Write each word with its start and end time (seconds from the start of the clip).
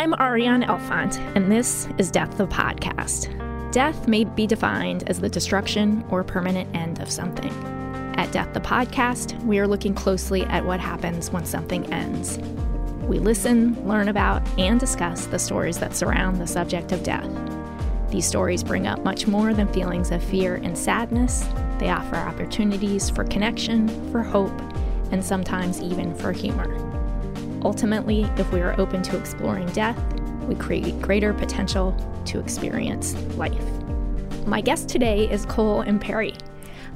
I'm 0.00 0.14
Ariane 0.14 0.62
Elfont, 0.62 1.18
and 1.36 1.52
this 1.52 1.86
is 1.98 2.10
Death 2.10 2.38
the 2.38 2.46
Podcast. 2.46 3.28
Death 3.70 4.08
may 4.08 4.24
be 4.24 4.46
defined 4.46 5.06
as 5.10 5.20
the 5.20 5.28
destruction 5.28 6.02
or 6.08 6.24
permanent 6.24 6.74
end 6.74 7.02
of 7.02 7.10
something. 7.10 7.52
At 8.16 8.32
Death 8.32 8.54
the 8.54 8.60
Podcast, 8.60 9.38
we 9.44 9.58
are 9.58 9.68
looking 9.68 9.92
closely 9.92 10.44
at 10.44 10.64
what 10.64 10.80
happens 10.80 11.30
when 11.30 11.44
something 11.44 11.84
ends. 11.92 12.38
We 13.02 13.18
listen, 13.18 13.86
learn 13.86 14.08
about, 14.08 14.40
and 14.58 14.80
discuss 14.80 15.26
the 15.26 15.38
stories 15.38 15.78
that 15.80 15.94
surround 15.94 16.40
the 16.40 16.46
subject 16.46 16.92
of 16.92 17.02
death. 17.02 17.30
These 18.08 18.24
stories 18.24 18.64
bring 18.64 18.86
up 18.86 19.04
much 19.04 19.26
more 19.26 19.52
than 19.52 19.70
feelings 19.70 20.12
of 20.12 20.24
fear 20.24 20.54
and 20.54 20.78
sadness. 20.78 21.46
They 21.78 21.90
offer 21.90 22.16
opportunities 22.16 23.10
for 23.10 23.24
connection, 23.24 23.86
for 24.10 24.22
hope, 24.22 24.62
and 25.12 25.22
sometimes 25.22 25.82
even 25.82 26.14
for 26.14 26.32
humor. 26.32 26.89
Ultimately, 27.62 28.22
if 28.36 28.50
we 28.52 28.60
are 28.60 28.78
open 28.80 29.02
to 29.02 29.18
exploring 29.18 29.66
death, 29.72 29.98
we 30.44 30.54
create 30.54 31.00
greater 31.02 31.34
potential 31.34 31.94
to 32.26 32.40
experience 32.40 33.14
life. 33.36 33.64
My 34.46 34.60
guest 34.60 34.88
today 34.88 35.30
is 35.30 35.44
Cole 35.46 35.84
Imperi. 35.84 36.38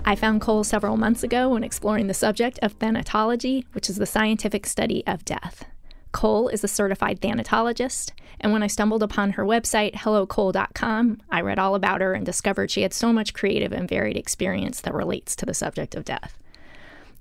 I 0.07 0.17
found 0.17 0.41
Cole 0.41 0.65
several 0.65 0.97
months 0.97 1.23
ago 1.23 1.51
when 1.51 1.65
exploring 1.65 2.07
the 2.07 2.15
subject 2.15 2.59
of 2.63 2.79
thanatology, 2.79 3.65
which 3.73 3.89
is 3.89 3.97
the 3.97 4.07
scientific 4.07 4.67
study 4.67 5.07
of 5.07 5.25
death. 5.25 5.65
Cole 6.13 6.49
is 6.49 6.63
a 6.63 6.69
certified 6.69 7.21
thanatologist, 7.21 8.13
and 8.41 8.53
when 8.53 8.63
I 8.63 8.69
stumbled 8.69 9.03
upon 9.03 9.33
her 9.33 9.45
website, 9.45 9.95
hellocole.com, 9.95 11.21
I 11.31 11.41
read 11.41 11.59
all 11.59 11.75
about 11.75 12.01
her 12.01 12.15
and 12.15 12.25
discovered 12.25 12.71
she 12.71 12.83
had 12.83 12.95
so 12.95 13.13
much 13.13 13.35
creative 13.35 13.73
and 13.73 13.89
varied 13.89 14.17
experience 14.17 14.81
that 14.83 14.95
relates 14.95 15.35
to 15.37 15.47
the 15.47 15.55
subject 15.55 15.95
of 15.95 16.05
death. 16.05 16.39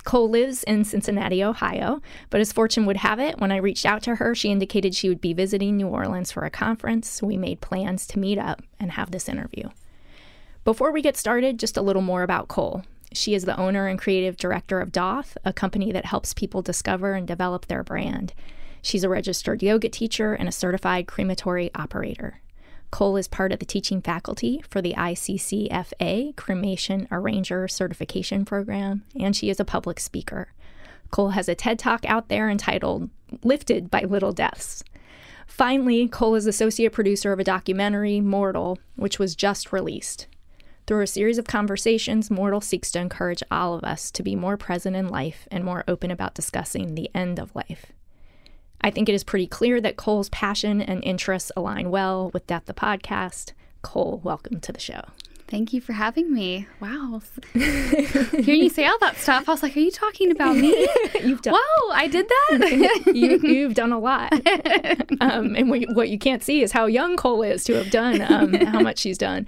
Cole 0.04 0.30
lives 0.30 0.64
in 0.64 0.84
Cincinnati, 0.84 1.44
Ohio, 1.44 2.02
but 2.30 2.42
as 2.42 2.52
fortune 2.52 2.86
would 2.86 2.98
have 2.98 3.20
it, 3.20 3.40
when 3.40 3.52
I 3.52 3.58
reached 3.58 3.86
out 3.86 4.04
to 4.04 4.16
her, 4.16 4.36
she 4.36 4.52
indicated 4.52 4.94
she 4.94 5.08
would 5.08 5.22
be 5.22 5.34
visiting 5.34 5.78
New 5.78 5.88
Orleans 5.88 6.32
for 6.32 6.44
a 6.44 6.50
conference. 6.50 7.22
We 7.22 7.38
made 7.38 7.62
plans 7.62 8.06
to 8.08 8.20
meet 8.20 8.38
up 8.38 8.62
and 8.80 8.92
have 8.92 9.12
this 9.12 9.30
interview. 9.30 9.70
Before 10.66 10.92
we 10.92 11.02
get 11.02 11.18
started, 11.18 11.60
just 11.60 11.78
a 11.78 11.82
little 11.82 12.02
more 12.02 12.24
about 12.24 12.48
Cole. 12.48 12.84
She 13.14 13.34
is 13.34 13.46
the 13.46 13.58
owner 13.60 13.88
and 13.88 14.00
creative 14.00 14.38
director 14.38 14.80
of 14.80 14.92
Doth, 14.92 15.38
a 15.46 15.54
company 15.54 15.92
that 15.92 16.06
helps 16.06 16.34
people 16.34 16.62
discover 16.62 17.14
and 17.14 17.28
develop 17.28 17.68
their 17.68 17.84
brand. 17.84 18.34
She's 18.82 19.04
a 19.04 19.10
registered 19.10 19.64
yoga 19.64 19.88
teacher 19.88 20.34
and 20.34 20.50
a 20.50 20.54
certified 20.54 21.08
crematory 21.08 21.72
operator. 21.76 22.42
Cole 22.94 23.18
is 23.18 23.28
part 23.28 23.52
of 23.52 23.58
the 23.58 23.66
teaching 23.66 24.04
faculty 24.04 24.64
for 24.70 24.80
the 24.80 24.94
ICCFA 24.94 26.36
Cremation 26.36 27.08
Arranger 27.10 27.68
Certification 27.68 28.46
Program, 28.46 29.04
and 29.20 29.36
she 29.36 29.50
is 29.50 29.60
a 29.60 29.66
public 29.66 30.00
speaker. 30.00 30.54
Cole 31.10 31.30
has 31.30 31.50
a 31.50 31.56
TED 31.56 31.80
Talk 31.80 32.06
out 32.06 32.30
there 32.30 32.52
entitled 32.52 33.10
Lifted 33.44 33.90
by 33.90 34.02
Little 34.02 34.32
Deaths. 34.32 34.84
Finally, 35.48 36.08
Cole 36.08 36.36
is 36.36 36.46
associate 36.46 36.94
producer 36.94 37.34
of 37.34 37.40
a 37.40 37.44
documentary, 37.44 38.22
Mortal, 38.22 38.78
which 38.96 39.18
was 39.18 39.36
just 39.36 39.74
released. 39.74 40.28
Through 40.86 41.02
a 41.02 41.08
series 41.08 41.40
of 41.40 41.48
conversations, 41.48 42.30
Mortal 42.30 42.62
seeks 42.62 42.92
to 42.92 43.00
encourage 43.00 43.42
all 43.50 43.74
of 43.74 43.84
us 43.84 44.12
to 44.12 44.22
be 44.22 44.36
more 44.36 44.56
present 44.56 44.96
in 44.96 45.10
life 45.10 45.48
and 45.50 45.64
more 45.64 45.84
open 45.88 46.12
about 46.12 46.36
discussing 46.36 46.94
the 46.94 47.10
end 47.16 47.40
of 47.40 47.56
life. 47.56 47.92
I 48.84 48.92
think 48.92 49.08
it 49.08 49.16
is 49.16 49.24
pretty 49.24 49.48
clear 49.48 49.80
that 49.80 49.96
Cole's 49.96 50.28
passion 50.30 50.82
and 50.82 51.02
interests 51.06 51.54
align 51.56 51.90
well 51.90 52.32
with 52.34 52.46
Death 52.48 52.66
the 52.66 52.74
Podcast. 52.74 53.54
Cole, 53.82 54.20
welcome 54.26 54.60
to 54.60 54.74
the 54.74 54.80
show. 54.80 55.02
Thank 55.48 55.72
you 55.72 55.80
for 55.80 55.94
having 55.94 56.34
me. 56.34 56.68
Wow. 56.82 57.22
Hearing 57.54 58.64
you 58.64 58.70
say 58.70 58.86
all 58.86 58.98
that 59.00 59.16
stuff, 59.16 59.48
I 59.48 59.52
was 59.54 59.64
like, 59.64 59.78
are 59.78 59.80
you 59.80 59.92
talking 59.92 60.32
about 60.32 60.58
me? 60.58 60.88
you've 61.24 61.42
done. 61.42 61.54
Whoa, 61.58 61.92
I 61.94 62.08
did 62.08 62.28
that? 62.28 63.04
you, 63.14 63.64
have 63.64 63.74
done 63.74 63.94
a 63.94 64.00
lot. 64.00 64.34
Um, 65.22 65.56
and 65.56 65.70
what 65.70 66.10
you 66.10 66.18
can't 66.18 66.44
see 66.44 66.62
is 66.62 66.74
how 66.74 66.86
young 66.86 67.16
Cole 67.16 67.44
is 67.44 67.64
to 67.66 67.76
have 67.76 67.90
done 67.90 68.22
um, 68.22 68.54
how 68.54 68.82
much 68.82 69.00
she's 69.00 69.18
done. 69.18 69.48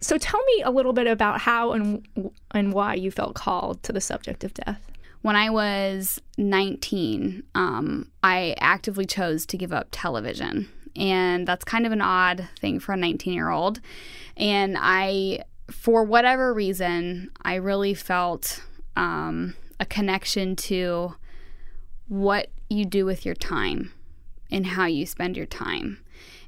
So 0.00 0.16
tell 0.16 0.42
me 0.44 0.62
a 0.62 0.70
little 0.70 0.92
bit 0.94 1.06
about 1.06 1.40
how 1.40 1.72
and, 1.72 2.06
and 2.52 2.72
why 2.72 2.94
you 2.94 3.10
felt 3.10 3.34
called 3.34 3.82
to 3.82 3.92
the 3.92 4.00
subject 4.00 4.44
of 4.44 4.54
death 4.54 4.89
when 5.22 5.36
I 5.36 5.50
was 5.50 6.20
19, 6.38 7.42
um, 7.54 8.10
I 8.22 8.54
actively 8.58 9.04
chose 9.04 9.44
to 9.46 9.58
give 9.58 9.72
up 9.72 9.88
television. 9.90 10.68
And 10.96 11.46
that's 11.46 11.64
kind 11.64 11.86
of 11.86 11.92
an 11.92 12.00
odd 12.00 12.48
thing 12.58 12.80
for 12.80 12.92
a 12.92 12.96
19 12.96 13.32
year 13.32 13.50
old. 13.50 13.80
And 14.36 14.76
I, 14.78 15.44
for 15.70 16.04
whatever 16.04 16.52
reason, 16.52 17.30
I 17.42 17.56
really 17.56 17.94
felt 17.94 18.62
um, 18.96 19.54
a 19.78 19.86
connection 19.86 20.56
to 20.56 21.14
what 22.08 22.48
you 22.68 22.84
do 22.84 23.04
with 23.04 23.24
your 23.24 23.34
time 23.34 23.92
and 24.50 24.66
how 24.66 24.86
you 24.86 25.06
spend 25.06 25.36
your 25.36 25.46
time. 25.46 25.98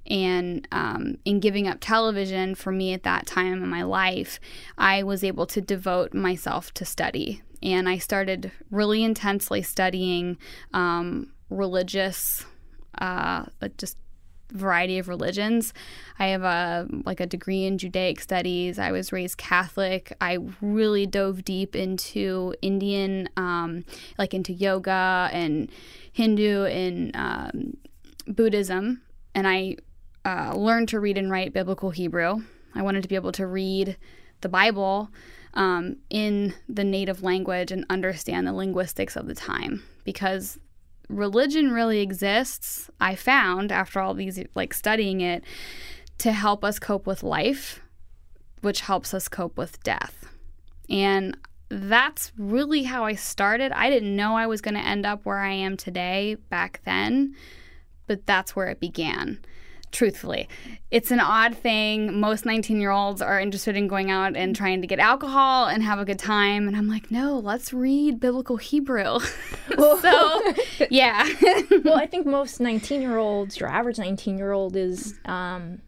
And 0.06 0.66
um, 0.72 1.18
in 1.24 1.38
giving 1.38 1.68
up 1.68 1.78
television 1.80 2.56
for 2.56 2.72
me 2.72 2.92
at 2.92 3.04
that 3.04 3.26
time 3.26 3.62
in 3.62 3.68
my 3.68 3.84
life, 3.84 4.40
I 4.76 5.04
was 5.04 5.22
able 5.22 5.46
to 5.46 5.60
devote 5.60 6.12
myself 6.12 6.74
to 6.74 6.84
study, 6.84 7.42
and 7.62 7.88
I 7.88 7.98
started 7.98 8.52
really 8.70 9.04
intensely 9.04 9.62
studying 9.62 10.38
um, 10.72 11.32
religious, 11.50 12.44
uh, 12.98 13.44
just 13.78 13.96
variety 14.52 14.98
of 14.98 15.08
religions. 15.08 15.72
I 16.18 16.26
have 16.28 16.42
a 16.42 16.86
like 17.04 17.20
a 17.20 17.26
degree 17.26 17.64
in 17.64 17.78
Judaic 17.78 18.20
studies. 18.20 18.78
I 18.78 18.92
was 18.92 19.12
raised 19.12 19.38
Catholic. 19.38 20.12
I 20.20 20.38
really 20.60 21.06
dove 21.06 21.44
deep 21.44 21.74
into 21.74 22.54
Indian, 22.62 23.28
um, 23.36 23.84
like 24.18 24.34
into 24.34 24.52
yoga 24.52 25.30
and 25.32 25.70
Hindu 26.12 26.64
and 26.64 27.16
um, 27.16 27.76
Buddhism, 28.26 29.02
and 29.34 29.48
I 29.48 29.76
uh, 30.24 30.54
learned 30.54 30.88
to 30.90 31.00
read 31.00 31.18
and 31.18 31.30
write 31.30 31.52
biblical 31.52 31.90
Hebrew. 31.90 32.42
I 32.74 32.82
wanted 32.82 33.02
to 33.02 33.08
be 33.08 33.16
able 33.16 33.32
to 33.32 33.46
read 33.46 33.96
the 34.40 34.48
Bible 34.48 35.10
um, 35.54 35.96
in 36.10 36.54
the 36.68 36.84
native 36.84 37.22
language 37.22 37.72
and 37.72 37.84
understand 37.90 38.46
the 38.46 38.52
linguistics 38.52 39.16
of 39.16 39.26
the 39.26 39.34
time. 39.34 39.82
Because 40.04 40.58
religion 41.08 41.72
really 41.72 42.00
exists 42.00 42.88
i 42.98 43.14
found 43.14 43.70
after 43.70 44.00
all 44.00 44.14
these 44.14 44.40
like 44.54 44.72
studying 44.72 45.20
it 45.20 45.44
to 46.16 46.32
help 46.32 46.64
us 46.64 46.78
cope 46.78 47.06
with 47.06 47.22
life 47.22 47.82
which 48.62 48.82
helps 48.82 49.12
us 49.12 49.28
cope 49.28 49.58
with 49.58 49.82
death. 49.82 50.24
And 50.88 51.36
that's 51.68 52.32
really 52.38 52.84
how 52.84 53.04
i 53.04 53.14
started. 53.14 53.72
I 53.72 53.90
didn't 53.90 54.16
know 54.16 54.36
i 54.36 54.46
was 54.46 54.60
going 54.60 54.74
to 54.74 54.86
end 54.86 55.04
up 55.04 55.24
where 55.24 55.40
i 55.40 55.52
am 55.52 55.76
today 55.76 56.36
back 56.48 56.80
then 56.84 57.34
but 58.06 58.26
that's 58.26 58.54
where 58.54 58.68
it 58.68 58.80
began 58.80 59.40
truthfully. 59.92 60.48
It's 60.90 61.10
an 61.10 61.20
odd 61.20 61.56
thing. 61.56 62.18
Most 62.18 62.44
19 62.44 62.80
year 62.80 62.90
olds 62.90 63.22
are 63.22 63.38
interested 63.38 63.76
in 63.76 63.86
going 63.86 64.10
out 64.10 64.36
and 64.36 64.56
trying 64.56 64.80
to 64.80 64.86
get 64.86 64.98
alcohol 64.98 65.66
and 65.68 65.82
have 65.82 65.98
a 65.98 66.04
good 66.04 66.18
time. 66.18 66.66
And 66.66 66.76
I'm 66.76 66.88
like, 66.88 67.10
no, 67.10 67.38
let's 67.38 67.72
read 67.72 68.18
biblical 68.18 68.56
Hebrew. 68.56 69.20
so, 69.78 70.54
yeah. 70.90 71.28
well, 71.84 71.98
I 71.98 72.06
think 72.06 72.26
most 72.26 72.58
19 72.58 73.00
year 73.00 73.18
olds, 73.18 73.60
your 73.60 73.68
average 73.68 73.98
19 73.98 74.36
year 74.36 74.52
old 74.52 74.76
is. 74.76 75.14
Um, 75.26 75.80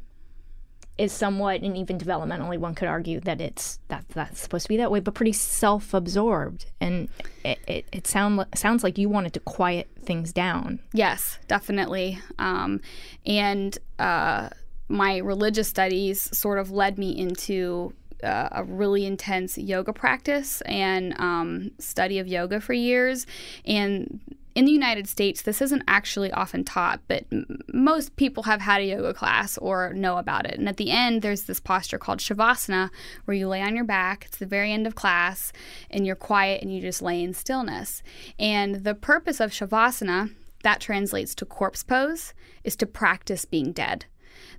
is 0.96 1.12
somewhat 1.12 1.62
and 1.62 1.76
even 1.76 1.98
developmentally 1.98 2.58
one 2.58 2.74
could 2.74 2.88
argue 2.88 3.20
that 3.20 3.40
it's 3.40 3.80
that 3.88 4.04
that's 4.10 4.40
supposed 4.40 4.64
to 4.64 4.68
be 4.68 4.76
that 4.76 4.90
way 4.90 5.00
but 5.00 5.14
pretty 5.14 5.32
self-absorbed. 5.32 6.66
And 6.80 7.08
it, 7.44 7.58
it, 7.66 7.86
it 7.92 8.06
sound, 8.06 8.44
sounds 8.54 8.84
like 8.84 8.96
you 8.96 9.08
wanted 9.08 9.32
to 9.34 9.40
quiet 9.40 9.88
things 10.04 10.32
down. 10.32 10.80
Yes 10.92 11.38
definitely. 11.48 12.20
Um, 12.38 12.80
and 13.26 13.76
uh, 13.98 14.50
my 14.88 15.18
religious 15.18 15.68
studies 15.68 16.36
sort 16.36 16.58
of 16.58 16.70
led 16.70 16.98
me 16.98 17.10
into 17.10 17.92
uh, 18.22 18.48
a 18.52 18.64
really 18.64 19.04
intense 19.04 19.58
yoga 19.58 19.92
practice 19.92 20.60
and 20.62 21.18
um, 21.20 21.70
study 21.78 22.18
of 22.18 22.26
yoga 22.26 22.60
for 22.60 22.72
years. 22.72 23.26
And 23.64 24.20
in 24.54 24.64
the 24.66 24.72
United 24.72 25.08
States, 25.08 25.42
this 25.42 25.60
isn't 25.60 25.82
actually 25.88 26.30
often 26.32 26.62
taught, 26.64 27.00
but 27.08 27.24
m- 27.32 27.58
most 27.72 28.14
people 28.16 28.44
have 28.44 28.60
had 28.60 28.80
a 28.80 28.84
yoga 28.84 29.12
class 29.12 29.58
or 29.58 29.92
know 29.94 30.16
about 30.18 30.46
it. 30.46 30.58
And 30.58 30.68
at 30.68 30.76
the 30.76 30.90
end, 30.90 31.22
there's 31.22 31.42
this 31.42 31.58
posture 31.58 31.98
called 31.98 32.20
Shavasana, 32.20 32.90
where 33.24 33.36
you 33.36 33.48
lay 33.48 33.62
on 33.62 33.74
your 33.74 33.84
back. 33.84 34.26
It's 34.26 34.38
the 34.38 34.46
very 34.46 34.72
end 34.72 34.86
of 34.86 34.94
class, 34.94 35.52
and 35.90 36.06
you're 36.06 36.14
quiet 36.14 36.62
and 36.62 36.72
you 36.72 36.80
just 36.80 37.02
lay 37.02 37.22
in 37.22 37.34
stillness. 37.34 38.02
And 38.38 38.84
the 38.84 38.94
purpose 38.94 39.40
of 39.40 39.50
Shavasana, 39.50 40.30
that 40.62 40.80
translates 40.80 41.34
to 41.36 41.44
corpse 41.44 41.82
pose, 41.82 42.32
is 42.62 42.76
to 42.76 42.86
practice 42.86 43.44
being 43.44 43.72
dead. 43.72 44.06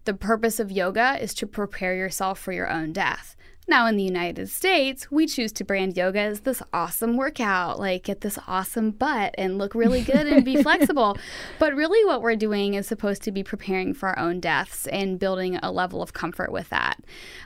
The 0.04 0.14
purpose 0.14 0.60
of 0.60 0.72
yoga 0.72 1.18
is 1.22 1.34
to 1.36 1.48
prepare 1.48 1.96
yourself 1.96 2.40
for 2.40 2.52
your 2.52 2.70
own 2.70 2.94
death. 2.94 3.36
Now, 3.68 3.88
in 3.88 3.98
the 3.98 4.04
United 4.04 4.50
States, 4.50 5.10
we 5.10 5.26
choose 5.26 5.52
to 5.54 5.64
brand 5.64 5.98
yoga 5.98 6.20
as 6.20 6.42
this 6.42 6.62
awesome 6.72 7.18
workout, 7.18 7.80
like 7.80 8.04
get 8.04 8.22
this 8.22 8.38
awesome 8.48 8.92
butt 8.92 9.34
and 9.38 9.58
look 9.58 9.74
really 9.74 10.02
good 10.02 10.28
and 10.28 10.46
be 10.46 10.62
flexible. 10.64 11.18
But 11.58 11.74
really, 11.74 12.06
what 12.06 12.22
we're 12.22 12.36
doing 12.36 12.76
is 12.76 12.88
supposed 12.88 13.24
to 13.24 13.32
be 13.32 13.44
preparing 13.44 13.94
for 13.94 14.10
our 14.10 14.20
own 14.20 14.40
deaths 14.40 14.86
and 14.88 15.20
building 15.20 15.58
a 15.58 15.72
level 15.72 16.02
of 16.02 16.14
comfort 16.14 16.52
with 16.52 16.70
that. 16.70 17.00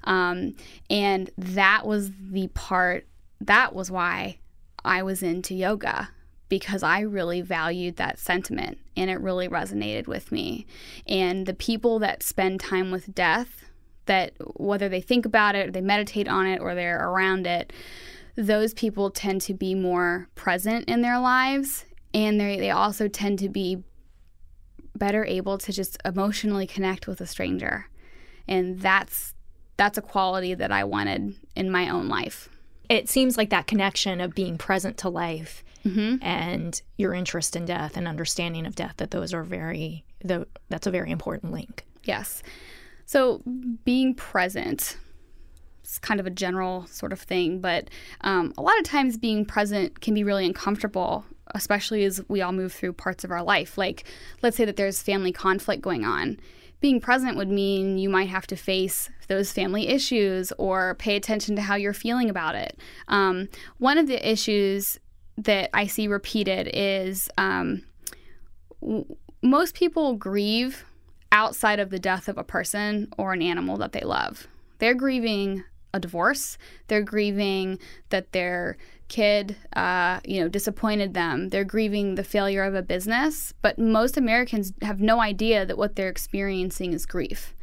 Um, 0.03 0.55
and 0.89 1.29
that 1.37 1.85
was 1.85 2.11
the 2.19 2.47
part, 2.49 3.07
that 3.39 3.73
was 3.73 3.89
why 3.89 4.39
I 4.83 5.03
was 5.03 5.23
into 5.23 5.55
yoga 5.55 6.09
because 6.49 6.81
I 6.83 7.01
really 7.01 7.41
valued 7.41 7.95
that 7.97 8.19
sentiment 8.19 8.79
and 8.97 9.09
it 9.09 9.21
really 9.21 9.47
resonated 9.47 10.07
with 10.07 10.31
me. 10.31 10.65
And 11.07 11.45
the 11.45 11.53
people 11.53 11.99
that 11.99 12.23
spend 12.23 12.59
time 12.59 12.91
with 12.91 13.13
death, 13.13 13.68
that 14.09 14.33
whether 14.55 14.89
they 14.89 15.01
think 15.01 15.25
about 15.25 15.55
it, 15.55 15.69
or 15.69 15.71
they 15.71 15.81
meditate 15.81 16.27
on 16.27 16.45
it, 16.45 16.59
or 16.59 16.75
they're 16.75 17.07
around 17.07 17.47
it, 17.47 17.71
those 18.35 18.73
people 18.73 19.09
tend 19.09 19.41
to 19.41 19.53
be 19.53 19.75
more 19.75 20.27
present 20.35 20.89
in 20.89 21.01
their 21.01 21.19
lives 21.19 21.85
and 22.13 22.39
they 22.39 22.57
they 22.57 22.71
also 22.71 23.07
tend 23.07 23.39
to 23.39 23.49
be 23.49 23.83
better 24.95 25.23
able 25.25 25.57
to 25.57 25.71
just 25.71 25.97
emotionally 26.05 26.65
connect 26.67 27.07
with 27.07 27.21
a 27.21 27.25
stranger. 27.25 27.87
And 28.47 28.79
that's 28.79 29.33
that's 29.77 29.97
a 29.97 30.01
quality 30.01 30.53
that 30.55 30.71
I 30.71 30.83
wanted 30.83 31.35
in 31.55 31.71
my 31.71 31.89
own 31.89 32.09
life. 32.09 32.49
It 32.89 33.07
seems 33.09 33.37
like 33.37 33.51
that 33.51 33.67
connection 33.67 34.19
of 34.19 34.33
being 34.35 34.57
present 34.57 34.97
to 34.99 35.09
life 35.09 35.63
Mm-hmm. 35.85 36.21
and 36.21 36.81
your 36.97 37.13
interest 37.13 37.55
in 37.55 37.63
death 37.63 37.95
and 37.95 38.05
understanding 38.05 38.65
of 38.65 38.75
death 38.75 38.95
that 38.97 39.11
those 39.11 39.33
are 39.33 39.43
very 39.43 40.03
the, 40.21 40.45
that's 40.67 40.87
a 40.87 40.91
very 40.91 41.09
important 41.09 41.53
link. 41.53 41.85
Yes. 42.03 42.43
So 43.09 43.41
being 43.83 44.13
present 44.13 44.95
it's 45.81 45.97
kind 45.97 46.19
of 46.19 46.27
a 46.27 46.29
general 46.29 46.85
sort 46.85 47.11
of 47.11 47.19
thing, 47.19 47.59
but 47.59 47.89
um, 48.21 48.53
a 48.55 48.61
lot 48.61 48.77
of 48.77 48.83
times 48.83 49.17
being 49.17 49.43
present 49.43 50.01
can 50.01 50.13
be 50.13 50.23
really 50.23 50.45
uncomfortable, 50.45 51.25
especially 51.55 52.03
as 52.03 52.21
we 52.27 52.43
all 52.43 52.51
move 52.51 52.71
through 52.71 52.93
parts 52.93 53.23
of 53.23 53.31
our 53.31 53.41
life. 53.41 53.79
Like, 53.79 54.03
let's 54.43 54.55
say 54.55 54.65
that 54.65 54.75
there's 54.75 55.01
family 55.01 55.31
conflict 55.31 55.81
going 55.81 56.05
on. 56.05 56.37
Being 56.81 57.01
present 57.01 57.37
would 57.37 57.49
mean 57.49 57.97
you 57.97 58.09
might 58.09 58.29
have 58.29 58.45
to 58.45 58.55
face 58.55 59.09
those 59.27 59.51
family 59.51 59.87
issues 59.87 60.53
or 60.59 60.93
pay 60.93 61.15
attention 61.15 61.55
to 61.55 61.63
how 61.63 61.73
you're 61.73 61.93
feeling 61.93 62.29
about 62.29 62.53
it. 62.53 62.77
Um, 63.07 63.49
one 63.79 63.97
of 63.97 64.05
the 64.05 64.31
issues 64.31 64.99
that 65.39 65.71
I 65.73 65.87
see 65.87 66.07
repeated 66.07 66.69
is 66.71 67.27
um, 67.39 67.81
w- 68.83 69.05
most 69.41 69.73
people 69.73 70.13
grieve 70.13 70.85
outside 71.31 71.79
of 71.79 71.89
the 71.89 71.99
death 71.99 72.27
of 72.27 72.37
a 72.37 72.43
person 72.43 73.11
or 73.17 73.33
an 73.33 73.41
animal 73.41 73.77
that 73.77 73.91
they 73.91 74.01
love. 74.01 74.47
They're 74.79 74.95
grieving 74.95 75.63
a 75.93 75.99
divorce. 75.99 76.57
They're 76.87 77.01
grieving 77.01 77.79
that 78.09 78.31
their 78.31 78.77
kid, 79.07 79.55
uh, 79.75 80.19
you 80.23 80.39
know, 80.39 80.47
disappointed 80.47 81.13
them. 81.13 81.49
They're 81.49 81.63
grieving 81.63 82.15
the 82.15 82.23
failure 82.23 82.63
of 82.63 82.75
a 82.75 82.81
business. 82.81 83.53
But 83.61 83.79
most 83.79 84.17
Americans 84.17 84.71
have 84.81 85.01
no 85.01 85.19
idea 85.19 85.65
that 85.65 85.77
what 85.77 85.95
they're 85.95 86.09
experiencing 86.09 86.93
is 86.93 87.05
grief. 87.05 87.55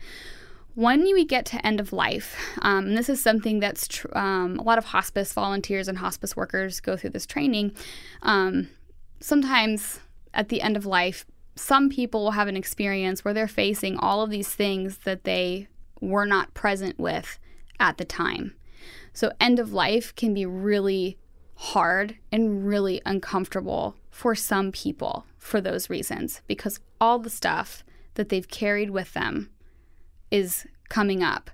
When 0.74 1.02
we 1.04 1.24
get 1.24 1.46
to 1.46 1.66
end 1.66 1.80
of 1.80 1.92
life, 1.92 2.36
um, 2.60 2.88
and 2.88 2.98
this 2.98 3.08
is 3.08 3.22
something 3.22 3.60
that's 3.60 3.88
tr- 3.88 4.08
um, 4.12 4.58
a 4.58 4.62
lot 4.62 4.76
of 4.76 4.84
hospice 4.86 5.32
volunteers 5.32 5.88
and 5.88 5.96
hospice 5.96 6.36
workers 6.36 6.80
go 6.80 6.98
through 6.98 7.10
this 7.10 7.24
training. 7.24 7.72
Um, 8.20 8.68
sometimes 9.20 10.00
at 10.34 10.50
the 10.50 10.60
end 10.60 10.76
of 10.76 10.84
life, 10.84 11.24
some 11.56 11.88
people 11.88 12.22
will 12.22 12.32
have 12.32 12.48
an 12.48 12.56
experience 12.56 13.24
where 13.24 13.34
they're 13.34 13.48
facing 13.48 13.96
all 13.96 14.22
of 14.22 14.30
these 14.30 14.54
things 14.54 14.98
that 14.98 15.24
they 15.24 15.68
were 16.00 16.26
not 16.26 16.54
present 16.54 16.98
with 16.98 17.38
at 17.80 17.96
the 17.96 18.04
time. 18.04 18.54
So, 19.12 19.32
end 19.40 19.58
of 19.58 19.72
life 19.72 20.14
can 20.14 20.34
be 20.34 20.44
really 20.44 21.18
hard 21.54 22.16
and 22.30 22.66
really 22.66 23.00
uncomfortable 23.06 23.96
for 24.10 24.34
some 24.34 24.70
people 24.70 25.24
for 25.38 25.60
those 25.60 25.88
reasons 25.88 26.42
because 26.46 26.80
all 27.00 27.18
the 27.18 27.30
stuff 27.30 27.82
that 28.14 28.28
they've 28.28 28.48
carried 28.48 28.90
with 28.90 29.14
them 29.14 29.50
is 30.30 30.66
coming 30.90 31.22
up. 31.22 31.50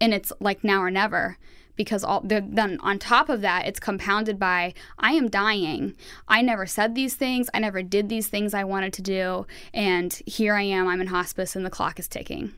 And 0.00 0.12
it's 0.12 0.32
like 0.40 0.64
now 0.64 0.82
or 0.82 0.90
never 0.90 1.38
because 1.78 2.04
all 2.04 2.20
then 2.22 2.78
on 2.82 2.98
top 2.98 3.30
of 3.30 3.40
that 3.40 3.66
it's 3.66 3.80
compounded 3.80 4.38
by 4.38 4.74
I 4.98 5.12
am 5.12 5.30
dying. 5.30 5.94
I 6.28 6.42
never 6.42 6.66
said 6.66 6.94
these 6.94 7.14
things. 7.14 7.48
I 7.54 7.60
never 7.60 7.82
did 7.82 8.10
these 8.10 8.26
things 8.28 8.52
I 8.52 8.64
wanted 8.64 8.92
to 8.94 9.02
do 9.02 9.46
and 9.72 10.12
here 10.26 10.54
I 10.54 10.62
am 10.62 10.86
I'm 10.86 11.00
in 11.00 11.06
hospice 11.06 11.56
and 11.56 11.64
the 11.64 11.70
clock 11.70 11.98
is 11.98 12.06
ticking. 12.08 12.52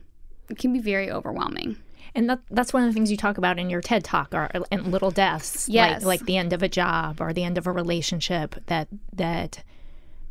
It 0.49 0.57
can 0.57 0.73
be 0.73 0.79
very 0.79 1.09
overwhelming. 1.09 1.77
And 2.13 2.29
that, 2.29 2.39
that's 2.49 2.73
one 2.73 2.83
of 2.83 2.89
the 2.89 2.93
things 2.93 3.09
you 3.09 3.15
talk 3.15 3.37
about 3.37 3.57
in 3.57 3.69
your 3.69 3.79
TED 3.79 4.03
talk, 4.03 4.33
or 4.33 4.49
and 4.69 4.91
little 4.91 5.11
deaths, 5.11 5.69
Yes. 5.69 6.03
like, 6.03 6.19
like 6.19 6.27
the 6.27 6.35
end 6.35 6.51
of 6.51 6.61
a 6.61 6.67
job 6.67 7.21
or 7.21 7.31
the 7.31 7.45
end 7.45 7.57
of 7.57 7.67
a 7.67 7.71
relationship. 7.71 8.55
That 8.65 8.89
that 9.13 9.63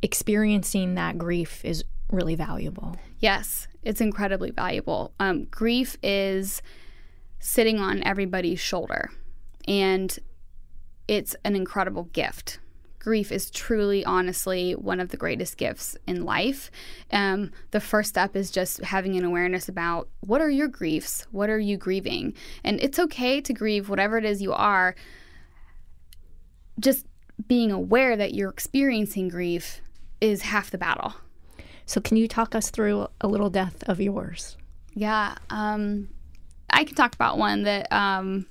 experiencing 0.03 0.95
that 0.97 1.17
grief 1.19 1.65
is 1.65 1.85
really 2.11 2.35
valuable. 2.35 2.97
Yes, 3.19 3.69
it's 3.83 4.01
incredibly 4.01 4.51
valuable. 4.51 5.13
Um, 5.21 5.45
grief 5.45 5.97
is 6.03 6.61
sitting 7.41 7.81
on 7.81 8.03
everybody's 8.05 8.61
shoulder, 8.61 9.11
and 9.67 10.17
it's 11.09 11.35
an 11.45 11.57
incredible 11.57 12.05
gift. 12.05 12.61
Grief 13.01 13.33
is 13.33 13.51
truly, 13.51 14.05
honestly, 14.05 14.73
one 14.75 15.01
of 15.01 15.09
the 15.09 15.17
greatest 15.17 15.57
gifts 15.57 15.97
in 16.07 16.25
life. 16.25 16.71
Um, 17.11 17.51
the 17.71 17.81
first 17.81 18.11
step 18.11 18.37
is 18.37 18.51
just 18.51 18.83
having 18.83 19.17
an 19.17 19.25
awareness 19.25 19.71
about 19.71 20.09
what 20.21 20.43
are 20.43 20.51
your 20.51 20.69
griefs? 20.69 21.27
What 21.31 21.49
are 21.49 21.59
you 21.59 21.79
grieving? 21.79 22.35
And 22.63 22.79
it's 22.81 22.99
okay 22.99 23.41
to 23.41 23.53
grieve 23.55 23.89
whatever 23.89 24.19
it 24.19 24.27
is 24.27 24.43
you 24.43 24.53
are. 24.53 24.95
Just 26.79 27.07
being 27.49 27.73
aware 27.73 28.17
that 28.17 28.35
you're 28.35 28.51
experiencing 28.51 29.29
grief 29.29 29.81
is 30.21 30.43
half 30.43 30.71
the 30.71 30.79
battle. 30.79 31.15
So, 31.87 32.03
can 32.03 32.19
you 32.19 32.29
talk 32.29 32.55
us 32.55 32.71
through 32.71 33.09
a 33.21 33.27
little 33.27 33.51
death 33.51 33.83
of 33.89 34.01
yours? 34.01 34.57
Yeah, 34.95 35.37
um, 35.49 36.09
I 36.73 36.85
can 36.85 36.95
talk 36.95 37.15
about 37.15 37.39
one 37.39 37.63
that 37.65 37.91
um, 37.93 38.47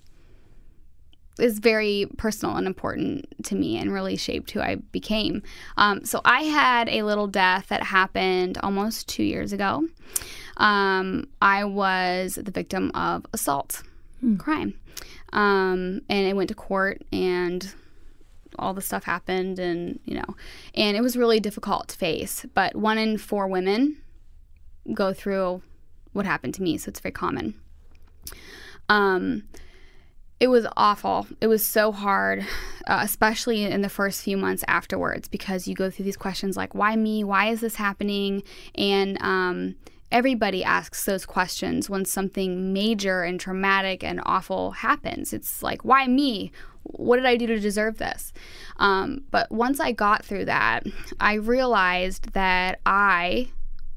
is 1.40 1.60
very 1.60 2.08
personal 2.18 2.56
and 2.56 2.68
important 2.68 3.26
to 3.46 3.56
me 3.56 3.78
and 3.78 3.92
really 3.92 4.18
shaped 4.18 4.52
who 4.52 4.62
I 4.62 4.76
became. 4.76 5.42
Um, 5.78 6.06
so 6.06 6.22
I 6.26 6.44
had 6.44 6.90
a 6.90 7.04
little 7.04 7.28
death 7.28 7.68
that 7.70 7.84
happened 7.84 8.58
almost 8.62 9.08
two 9.08 9.24
years 9.24 9.54
ago. 9.54 9.88
Um, 10.58 11.28
I 11.42 11.64
was 11.64 12.36
the 12.36 12.52
victim 12.52 12.92
of 12.94 13.26
assault, 13.34 13.82
crime, 14.38 14.78
um, 15.32 16.02
and 16.10 16.28
I 16.28 16.34
went 16.34 16.50
to 16.50 16.56
court 16.56 17.02
and 17.14 17.74
all 18.58 18.74
the 18.74 18.82
stuff 18.82 19.06
happened 19.06 19.58
and 19.58 20.00
you 20.04 20.16
know 20.16 20.36
and 20.76 20.98
it 20.98 21.02
was 21.02 21.16
really 21.16 21.40
difficult 21.40 21.88
to 21.88 21.96
face 21.96 22.46
but 22.54 22.76
one 22.76 22.98
in 22.98 23.18
four 23.18 23.48
women 23.48 23.96
go 24.94 25.14
through 25.14 25.62
what 26.12 26.26
happened 26.26 26.54
to 26.54 26.62
me 26.62 26.78
so 26.78 26.90
it's 26.90 27.00
very 27.00 27.14
common 27.14 27.54
um 28.88 29.44
it 30.40 30.48
was 30.48 30.66
awful. 30.78 31.28
It 31.42 31.48
was 31.48 31.66
so 31.66 31.92
hard 31.92 32.46
uh, 32.88 33.02
especially 33.04 33.64
in 33.64 33.82
the 33.82 33.90
first 33.90 34.24
few 34.24 34.38
months 34.38 34.64
afterwards 34.68 35.28
because 35.28 35.68
you 35.68 35.76
go 35.76 35.90
through 35.90 36.06
these 36.06 36.18
questions 36.18 36.56
like 36.58 36.74
why 36.74 36.96
me? 36.96 37.24
Why 37.24 37.50
is 37.50 37.62
this 37.62 37.76
happening? 37.76 38.44
And 38.76 39.22
um 39.22 39.76
everybody 40.12 40.64
asks 40.64 41.06
those 41.06 41.26
questions 41.26 41.90
when 41.90 42.04
something 42.04 42.74
major 42.74 43.22
and 43.22 43.40
traumatic 43.40 44.04
and 44.04 44.22
awful 44.26 44.72
happens. 44.72 45.34
It's 45.34 45.62
like 45.62 45.84
why 45.84 46.08
me? 46.08 46.52
What 46.84 47.18
did 47.18 47.26
I 47.26 47.36
do 47.36 47.46
to 47.48 47.60
deserve 47.60 47.98
this? 47.98 48.34
Um, 48.78 49.26
but 49.30 49.52
once 49.52 49.80
I 49.80 49.92
got 49.92 50.26
through 50.26 50.46
that, 50.46 50.86
I 51.20 51.34
realized 51.34 52.34
that 52.34 52.80
I 52.86 53.50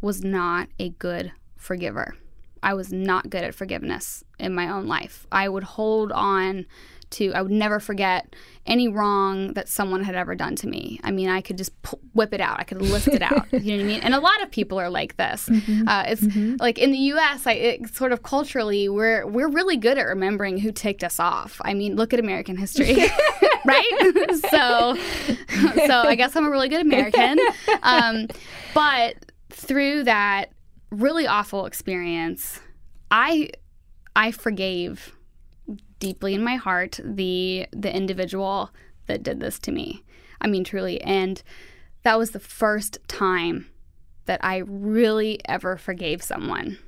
was 0.03 0.23
not 0.23 0.69
a 0.79 0.91
good 0.91 1.33
forgiver. 1.57 2.17
I 2.63 2.75
was 2.75 2.93
not 2.93 3.31
good 3.31 3.45
at 3.45 3.55
forgiveness 3.55 4.25
in 4.39 4.55
my 4.55 4.69
own 4.69 4.87
life. 4.87 5.27
I 5.33 5.49
would 5.49 5.65
hold 5.65 6.13
on 6.13 6.67
to, 7.13 7.33
I 7.33 7.43
would 7.43 7.53
never 7.53 7.79
forget 7.79 8.35
any 8.67 8.89
wrong 8.89 9.53
that 9.55 9.69
someone 9.69 10.03
had 10.03 10.15
ever 10.15 10.35
done 10.35 10.57
to 10.57 10.67
me. 10.67 10.99
I 11.05 11.11
mean, 11.11 11.29
I 11.29 11.41
could 11.41 11.59
just 11.59 11.73
whip 12.15 12.33
it 12.33 12.41
out, 12.41 12.59
I 12.59 12.65
could 12.65 12.81
lift 12.81 13.09
it 13.09 13.23
out. 13.23 13.47
you 13.53 13.77
know 13.77 13.85
what 13.85 13.85
I 13.85 13.87
mean? 13.87 14.01
And 14.01 14.15
a 14.15 14.21
lot 14.21 14.43
of 14.43 14.51
people 14.51 14.79
are 14.79 14.91
like 14.91 15.17
this. 15.17 15.49
Uh, 15.87 16.05
it's 16.07 16.23
like 16.61 16.79
in 16.79 16.93
the 16.93 16.99
U.S., 16.99 17.47
I, 17.47 17.53
it, 17.53 17.95
sort 17.95 18.13
of 18.13 18.23
culturally, 18.23 18.89
we're 18.89 19.27
we're 19.27 19.49
really 19.49 19.77
good 19.77 19.99
at 19.99 20.05
remembering 20.05 20.59
who 20.59 20.71
ticked 20.71 21.03
us 21.03 21.19
off. 21.19 21.61
I 21.65 21.75
mean, 21.75 21.97
look 21.97 22.13
at 22.13 22.21
American 22.21 22.57
history, 22.57 22.95
right? 23.65 24.39
so, 24.51 24.97
so 25.87 26.03
I 26.03 26.15
guess 26.15 26.37
I'm 26.37 26.47
a 26.47 26.51
really 26.51 26.69
good 26.69 26.83
American. 26.83 27.39
Um, 27.83 28.29
but 28.75 29.17
through 29.51 30.05
that 30.05 30.51
really 30.93 31.27
awful 31.27 31.67
experience, 31.67 32.61
I 33.11 33.51
I 34.15 34.31
forgave 34.31 35.17
deeply 35.99 36.35
in 36.35 36.45
my 36.45 36.57
heart 36.57 37.01
the 37.03 37.67
the 37.73 37.95
individual 37.95 38.71
that 39.07 39.23
did 39.23 39.41
this 39.41 39.59
to 39.61 39.73
me. 39.73 40.05
I 40.41 40.47
mean 40.47 40.65
truly 40.65 41.01
and 41.01 41.43
that 42.03 42.19
was 42.19 42.33
the 42.33 42.41
first 42.41 42.99
time 43.09 43.69
that 44.27 44.45
I 44.45 44.59
really 44.59 45.41
ever 45.47 45.77
forgave 45.77 46.23
someone. 46.23 46.79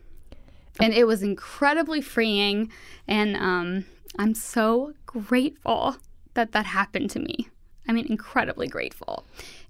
And 0.80 0.92
it 0.92 1.06
was 1.06 1.23
incredibly 1.23 2.00
freeing 2.00 2.70
and 3.08 3.37
um, 3.37 3.87
I'm 4.18 4.34
so 4.34 4.92
grateful 5.06 5.96
that 6.34 6.52
that 6.52 6.66
happened 6.66 7.11
to 7.11 7.20
me. 7.20 7.49
I 7.88 7.92
mean 7.92 8.06
incredibly 8.06 8.66
grateful. 8.66 9.25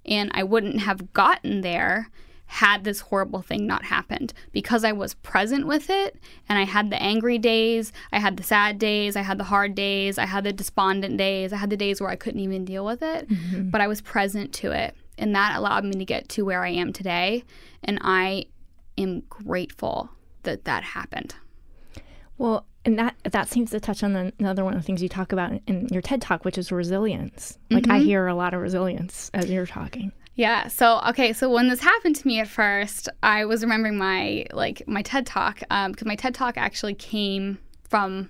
And 0.05 0.29
I 0.33 0.43
wouldn't 0.43 0.81
have 0.81 1.13
gotten 1.13 1.61
there 1.61 2.09
had 2.47 2.83
this 2.83 2.99
horrible 2.99 3.41
thing 3.41 3.65
not 3.65 3.83
happened 3.85 4.33
because 4.51 4.83
I 4.83 4.91
was 4.91 5.15
present 5.15 5.65
with 5.65 5.89
it 5.89 6.17
and 6.47 6.59
I 6.59 6.63
had 6.63 6.89
the 6.89 7.01
angry 7.01 7.37
days, 7.37 7.91
I 8.11 8.19
had 8.19 8.37
the 8.37 8.43
sad 8.43 8.77
days, 8.79 9.15
I 9.15 9.21
had 9.21 9.37
the 9.37 9.43
hard 9.43 9.75
days, 9.75 10.17
I 10.17 10.25
had 10.25 10.43
the 10.43 10.53
despondent 10.53 11.17
days, 11.17 11.51
I 11.51 11.57
had 11.57 11.69
the 11.69 11.77
days 11.77 11.99
where 11.99 12.09
I 12.09 12.15
couldn't 12.15 12.39
even 12.41 12.63
deal 12.63 12.85
with 12.85 13.01
it, 13.01 13.27
but 13.71 13.81
I 13.81 13.87
was 13.87 14.01
present 14.01 14.53
to 14.53 14.71
it 14.71 14.95
And 15.17 15.35
that 15.35 15.55
allowed 15.55 15.85
me 15.85 15.91
to 15.93 16.05
get 16.05 16.29
to 16.29 16.45
where 16.45 16.63
I 16.63 16.69
am 16.69 16.93
today. 16.93 17.43
And 17.83 17.99
I 18.01 18.45
am 18.97 19.21
grateful 19.29 20.09
that 20.43 20.65
that 20.65 20.83
happened. 20.83 21.35
Well, 22.37 22.65
and 22.83 22.99
that 22.99 23.15
that 23.23 23.47
seems 23.49 23.71
to 23.71 23.79
touch 23.79 24.03
on 24.03 24.13
the, 24.13 24.33
another 24.39 24.63
one 24.63 24.73
of 24.73 24.79
the 24.79 24.85
things 24.85 25.01
you 25.01 25.09
talk 25.09 25.31
about 25.31 25.53
in 25.65 25.87
your 25.91 26.01
TED 26.01 26.21
talk, 26.21 26.45
which 26.45 26.57
is 26.57 26.71
resilience. 26.71 27.57
Like 27.71 27.83
mm-hmm. 27.83 27.93
I 27.93 27.99
hear 27.99 28.27
a 28.27 28.35
lot 28.35 28.53
of 28.53 28.61
resilience 28.61 29.31
as 29.33 29.49
you're 29.49 29.65
talking. 29.65 30.11
Yeah. 30.35 30.67
So 30.67 31.01
okay. 31.09 31.33
So 31.33 31.49
when 31.49 31.69
this 31.69 31.79
happened 31.79 32.15
to 32.17 32.27
me 32.27 32.39
at 32.39 32.47
first, 32.47 33.09
I 33.23 33.45
was 33.45 33.63
remembering 33.63 33.97
my 33.97 34.45
like 34.51 34.83
my 34.87 35.01
TED 35.01 35.25
talk 35.25 35.59
because 35.59 35.69
um, 35.71 35.93
my 36.05 36.15
TED 36.15 36.35
talk 36.35 36.57
actually 36.57 36.93
came 36.93 37.57
from 37.87 38.29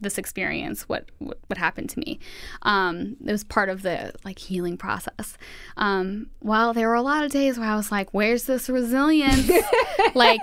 this 0.00 0.18
experience 0.18 0.82
what 0.82 1.10
what, 1.18 1.38
what 1.46 1.56
happened 1.56 1.88
to 1.88 1.98
me 2.00 2.18
um, 2.62 3.16
it 3.24 3.32
was 3.32 3.42
part 3.42 3.68
of 3.68 3.82
the 3.82 4.12
like 4.24 4.38
healing 4.38 4.76
process 4.76 5.38
um, 5.76 6.28
well 6.42 6.74
there 6.74 6.88
were 6.88 6.94
a 6.94 7.02
lot 7.02 7.24
of 7.24 7.30
days 7.30 7.58
where 7.58 7.68
i 7.68 7.74
was 7.74 7.90
like 7.90 8.12
where's 8.12 8.44
this 8.44 8.68
resilience 8.68 9.50
like 10.14 10.40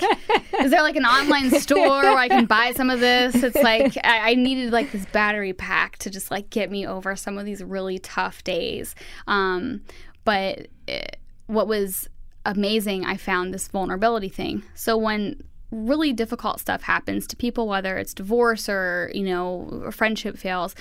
is 0.59 0.71
there 0.71 0.81
like 0.81 0.95
an 0.95 1.05
online 1.05 1.51
store 1.51 2.01
where 2.01 2.17
i 2.17 2.27
can 2.27 2.45
buy 2.45 2.71
some 2.75 2.89
of 2.89 2.99
this 2.99 3.35
it's 3.35 3.55
like 3.55 3.95
I, 4.03 4.31
I, 4.31 4.35
needed 4.35 4.73
like 4.73 4.91
this 4.91 5.05
battery 5.07 5.53
pack 5.53 5.97
to 5.97 6.09
just 6.09 6.31
like 6.31 6.49
get 6.49 6.71
me 6.71 6.87
over 6.87 7.15
some 7.15 7.37
of 7.37 7.45
these 7.45 7.63
really 7.63 7.99
tough 7.99 8.43
days 8.43 8.95
um, 9.27 9.81
but 10.25 10.59
it, 10.59 10.69
eh, 10.87 11.07
what 11.47 11.67
was 11.67 12.09
amazing 12.45 13.05
i 13.05 13.15
found 13.15 13.53
this 13.53 13.67
vulnerability 13.69 14.29
thing 14.29 14.63
so 14.73 14.97
when 14.97 15.41
really 15.71 16.13
difficult 16.13 16.59
stuff 16.59 16.83
happens 16.83 17.27
to 17.27 17.35
people, 17.35 17.67
whether 17.67 17.97
it's 17.97 18.13
divorce 18.13 18.69
or, 18.69 19.11
you 19.13 19.23
know, 19.23 19.83
a 19.85 19.91
friendship 19.91 20.37
fails, 20.37 20.75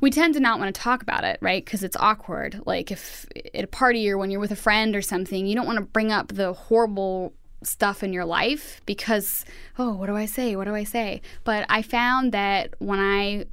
we 0.00 0.10
tend 0.10 0.34
to 0.34 0.40
not 0.40 0.58
want 0.58 0.74
to 0.74 0.80
talk 0.80 1.02
about 1.02 1.24
it, 1.24 1.38
right? 1.40 1.64
Because 1.64 1.82
it's 1.82 1.96
awkward. 1.96 2.62
Like 2.64 2.90
if 2.90 3.26
at 3.54 3.64
a 3.64 3.68
party 3.68 4.08
or 4.10 4.18
when 4.18 4.30
you're 4.30 4.40
with 4.40 4.52
a 4.52 4.56
friend 4.56 4.96
or 4.96 5.02
something, 5.02 5.46
you 5.46 5.54
don't 5.54 5.66
want 5.66 5.78
to 5.78 5.84
bring 5.84 6.10
up 6.10 6.28
the 6.28 6.52
horrible 6.52 7.34
stuff 7.62 8.02
in 8.02 8.12
your 8.12 8.24
life 8.24 8.80
because, 8.86 9.44
oh, 9.78 9.92
what 9.92 10.06
do 10.06 10.16
I 10.16 10.24
say? 10.24 10.56
What 10.56 10.64
do 10.64 10.74
I 10.74 10.84
say? 10.84 11.20
But 11.44 11.66
I 11.68 11.82
found 11.82 12.32
that 12.32 12.74
when 12.78 12.98
I 12.98 13.44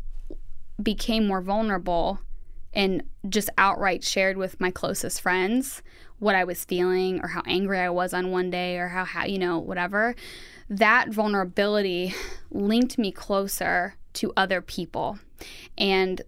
became 0.82 1.28
more 1.28 1.42
vulnerable 1.42 2.20
and 2.77 3.01
just 3.27 3.50
outright 3.57 4.03
shared 4.03 4.38
with 4.38 4.62
my 4.62 4.69
closest 4.69 5.19
friends 5.19 5.81
what 6.19 6.36
I 6.36 6.43
was 6.43 6.63
feeling 6.63 7.19
or 7.24 7.29
how 7.29 7.41
angry 7.48 7.79
I 7.79 7.89
was 7.89 8.13
on 8.13 8.31
one 8.31 8.51
day 8.51 8.77
or 8.77 8.88
how, 8.88 9.03
how 9.03 9.25
you 9.25 9.39
know, 9.39 9.57
whatever, 9.57 10.15
that 10.69 11.10
vulnerability 11.10 12.13
linked 12.51 13.00
me 13.00 13.12
closer 13.12 13.96
to 14.13 14.31
other 14.38 14.62
people. 14.62 15.17
And 15.77 16.22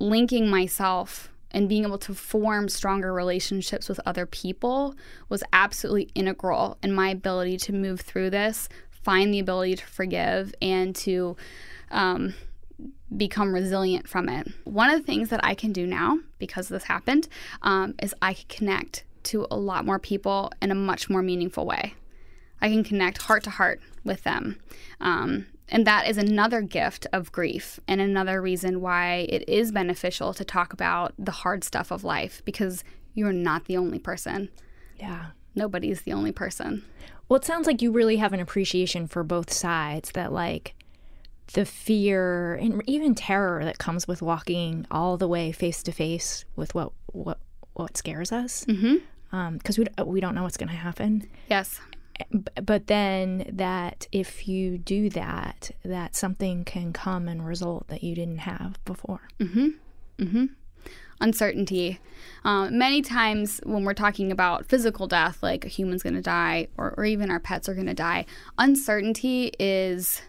linking 0.00 0.48
myself 0.50 1.30
and 1.52 1.68
being 1.68 1.84
able 1.84 1.98
to 1.98 2.14
form 2.14 2.68
stronger 2.68 3.12
relationships 3.12 3.88
with 3.88 4.00
other 4.04 4.26
people 4.26 4.94
was 5.28 5.42
absolutely 5.52 6.10
integral 6.14 6.78
in 6.82 6.92
my 6.92 7.10
ability 7.10 7.58
to 7.58 7.72
move 7.72 8.00
through 8.00 8.30
this, 8.30 8.68
find 8.90 9.32
the 9.32 9.38
ability 9.38 9.76
to 9.76 9.86
forgive, 9.86 10.52
and 10.60 10.96
to 10.96 11.36
um, 11.90 12.34
become 13.16 13.52
resilient 13.52 14.08
from 14.08 14.28
it. 14.28 14.48
One 14.64 14.90
of 14.90 14.98
the 14.98 15.06
things 15.06 15.30
that 15.30 15.44
I 15.44 15.54
can 15.54 15.72
do 15.72 15.86
now, 15.86 16.18
because 16.38 16.68
this 16.68 16.84
happened, 16.84 17.28
um, 17.62 17.94
is 18.02 18.14
I 18.22 18.34
can 18.34 18.46
connect 18.48 19.04
to 19.24 19.46
a 19.50 19.56
lot 19.56 19.84
more 19.84 19.98
people 19.98 20.52
in 20.62 20.70
a 20.70 20.74
much 20.74 21.10
more 21.10 21.22
meaningful 21.22 21.66
way. 21.66 21.94
I 22.60 22.68
can 22.68 22.84
connect 22.84 23.22
heart 23.22 23.42
to 23.44 23.50
heart 23.50 23.80
with 24.04 24.22
them. 24.22 24.58
Um, 25.00 25.46
and 25.68 25.86
that 25.86 26.08
is 26.08 26.18
another 26.18 26.62
gift 26.62 27.06
of 27.12 27.32
grief 27.32 27.78
and 27.86 28.00
another 28.00 28.42
reason 28.42 28.80
why 28.80 29.26
it 29.28 29.48
is 29.48 29.72
beneficial 29.72 30.34
to 30.34 30.44
talk 30.44 30.72
about 30.72 31.14
the 31.18 31.30
hard 31.30 31.62
stuff 31.62 31.90
of 31.90 32.04
life 32.04 32.42
because 32.44 32.82
you're 33.14 33.32
not 33.32 33.66
the 33.66 33.76
only 33.76 33.98
person. 33.98 34.48
Yeah. 34.98 35.26
Nobody's 35.54 36.02
the 36.02 36.12
only 36.12 36.32
person. 36.32 36.84
Well, 37.28 37.38
it 37.38 37.44
sounds 37.44 37.66
like 37.66 37.82
you 37.82 37.92
really 37.92 38.16
have 38.16 38.32
an 38.32 38.40
appreciation 38.40 39.06
for 39.06 39.22
both 39.22 39.52
sides 39.52 40.10
that, 40.12 40.32
like, 40.32 40.74
the 41.52 41.64
fear 41.64 42.54
and 42.54 42.82
even 42.86 43.14
terror 43.14 43.64
that 43.64 43.78
comes 43.78 44.06
with 44.06 44.22
walking 44.22 44.86
all 44.90 45.16
the 45.16 45.28
way 45.28 45.52
face 45.52 45.82
to 45.82 45.92
face 45.92 46.44
with 46.56 46.74
what 46.74 46.92
what 47.12 47.38
what 47.74 47.96
scares 47.96 48.32
us 48.32 48.64
because 48.64 48.82
mm-hmm. 48.82 49.36
um, 49.36 49.58
we 49.78 50.04
we 50.04 50.20
don't 50.20 50.34
know 50.34 50.42
what's 50.42 50.56
going 50.56 50.68
to 50.68 50.74
happen. 50.74 51.28
Yes. 51.48 51.80
But 52.62 52.86
then 52.86 53.50
that 53.52 54.06
if 54.12 54.46
you 54.46 54.76
do 54.76 55.08
that, 55.10 55.70
that 55.84 56.14
something 56.14 56.64
can 56.64 56.92
come 56.92 57.28
and 57.28 57.46
result 57.46 57.88
that 57.88 58.02
you 58.02 58.14
didn't 58.14 58.38
have 58.38 58.82
before. 58.84 59.22
Mm-hmm. 59.38 59.68
Mm-hmm. 60.18 60.44
Uncertainty. 61.22 61.98
Um, 62.44 62.76
many 62.78 63.00
times 63.00 63.60
when 63.64 63.84
we're 63.84 63.94
talking 63.94 64.32
about 64.32 64.66
physical 64.66 65.06
death, 65.06 65.42
like 65.42 65.64
a 65.64 65.68
human's 65.68 66.02
going 66.02 66.14
to 66.14 66.22
die, 66.22 66.68
or, 66.76 66.94
or 66.96 67.04
even 67.04 67.30
our 67.30 67.40
pets 67.40 67.68
are 67.68 67.74
going 67.74 67.86
to 67.86 67.94
die, 67.94 68.26
uncertainty 68.58 69.52
is 69.58 70.20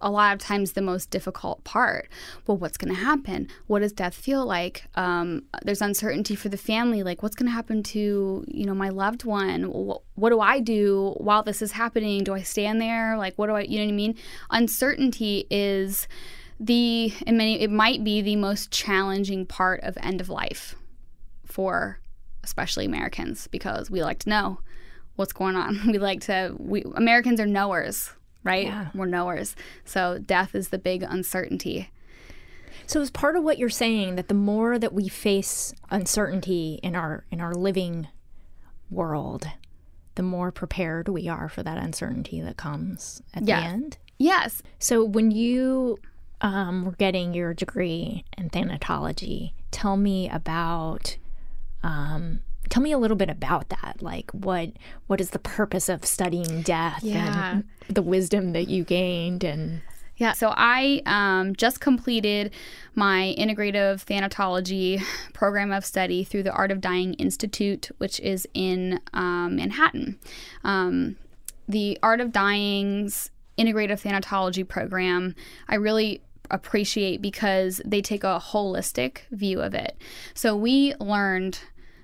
a 0.00 0.10
lot 0.10 0.32
of 0.32 0.40
times 0.40 0.72
the 0.72 0.82
most 0.82 1.10
difficult 1.10 1.62
part. 1.64 2.08
Well, 2.46 2.56
what's 2.56 2.76
going 2.76 2.94
to 2.94 3.00
happen? 3.00 3.48
What 3.66 3.80
does 3.80 3.92
death 3.92 4.14
feel 4.14 4.44
like? 4.46 4.84
Um, 4.94 5.44
there's 5.62 5.82
uncertainty 5.82 6.34
for 6.34 6.48
the 6.48 6.56
family. 6.56 7.02
Like, 7.02 7.22
what's 7.22 7.36
going 7.36 7.48
to 7.48 7.52
happen 7.52 7.82
to 7.84 8.44
you 8.46 8.66
know 8.66 8.74
my 8.74 8.88
loved 8.88 9.24
one? 9.24 9.64
What, 9.64 10.02
what 10.14 10.30
do 10.30 10.40
I 10.40 10.60
do 10.60 11.14
while 11.18 11.42
this 11.42 11.62
is 11.62 11.72
happening? 11.72 12.24
Do 12.24 12.34
I 12.34 12.42
stand 12.42 12.80
there? 12.80 13.16
Like, 13.16 13.34
what 13.36 13.46
do 13.48 13.54
I? 13.54 13.62
You 13.62 13.78
know 13.78 13.84
what 13.84 13.92
I 13.92 13.96
mean? 13.96 14.16
Uncertainty 14.50 15.46
is 15.50 16.08
the 16.58 17.12
in 17.26 17.36
many 17.36 17.60
it 17.60 17.70
might 17.70 18.04
be 18.04 18.20
the 18.20 18.36
most 18.36 18.70
challenging 18.70 19.46
part 19.46 19.80
of 19.82 19.96
end 20.02 20.20
of 20.20 20.28
life 20.28 20.76
for 21.46 21.98
especially 22.44 22.84
Americans 22.84 23.46
because 23.48 23.90
we 23.90 24.02
like 24.02 24.18
to 24.20 24.28
know 24.28 24.60
what's 25.16 25.32
going 25.32 25.56
on. 25.56 25.80
We 25.86 25.98
like 25.98 26.20
to 26.22 26.54
we 26.58 26.84
Americans 26.94 27.40
are 27.40 27.46
knowers 27.46 28.10
right? 28.44 28.66
Yeah. 28.66 28.88
We're 28.94 29.06
knowers. 29.06 29.56
So 29.84 30.18
death 30.18 30.54
is 30.54 30.68
the 30.68 30.78
big 30.78 31.02
uncertainty. 31.02 31.90
So 32.86 33.00
is 33.00 33.10
part 33.10 33.36
of 33.36 33.44
what 33.44 33.58
you're 33.58 33.68
saying 33.68 34.16
that 34.16 34.28
the 34.28 34.34
more 34.34 34.78
that 34.78 34.92
we 34.92 35.08
face 35.08 35.72
uncertainty 35.90 36.80
in 36.82 36.96
our 36.96 37.24
in 37.30 37.40
our 37.40 37.54
living 37.54 38.08
world, 38.90 39.46
the 40.16 40.22
more 40.22 40.50
prepared 40.50 41.08
we 41.08 41.28
are 41.28 41.48
for 41.48 41.62
that 41.62 41.78
uncertainty 41.78 42.40
that 42.40 42.56
comes 42.56 43.22
at 43.32 43.46
yeah. 43.46 43.60
the 43.60 43.66
end? 43.66 43.98
Yes. 44.18 44.62
So 44.78 45.04
when 45.04 45.30
you 45.30 45.98
um, 46.40 46.84
were 46.84 46.92
getting 46.92 47.32
your 47.32 47.54
degree 47.54 48.24
in 48.36 48.50
thanatology, 48.50 49.52
tell 49.70 49.96
me 49.96 50.28
about 50.28 51.16
um, 51.82 52.40
tell 52.70 52.82
me 52.82 52.92
a 52.92 52.98
little 52.98 53.16
bit 53.16 53.28
about 53.28 53.68
that 53.68 53.96
like 54.00 54.30
what 54.30 54.70
what 55.06 55.20
is 55.20 55.30
the 55.30 55.38
purpose 55.38 55.88
of 55.88 56.04
studying 56.04 56.62
death 56.62 57.02
yeah. 57.02 57.52
and 57.52 57.64
the 57.88 58.02
wisdom 58.02 58.52
that 58.52 58.68
you 58.68 58.84
gained 58.84 59.44
and 59.44 59.82
yeah, 60.20 60.34
so 60.34 60.52
I 60.54 61.00
um, 61.06 61.56
just 61.56 61.80
completed 61.80 62.52
my 62.94 63.34
integrative 63.38 64.04
thanatology 64.04 65.02
program 65.32 65.72
of 65.72 65.82
study 65.82 66.24
through 66.24 66.42
the 66.42 66.52
Art 66.52 66.70
of 66.70 66.82
Dying 66.82 67.14
Institute, 67.14 67.88
which 67.96 68.20
is 68.20 68.46
in 68.52 69.00
um, 69.14 69.56
Manhattan. 69.56 70.18
Um, 70.62 71.16
the 71.66 71.98
Art 72.02 72.20
of 72.20 72.32
Dying's 72.32 73.30
integrative 73.56 74.02
thanatology 74.02 74.68
program, 74.68 75.34
I 75.68 75.76
really 75.76 76.20
appreciate 76.50 77.22
because 77.22 77.80
they 77.86 78.02
take 78.02 78.22
a 78.22 78.38
holistic 78.44 79.20
view 79.30 79.62
of 79.62 79.72
it. 79.72 79.96
So 80.34 80.54
we 80.54 80.94
learned 81.00 81.60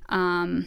um, 0.09 0.67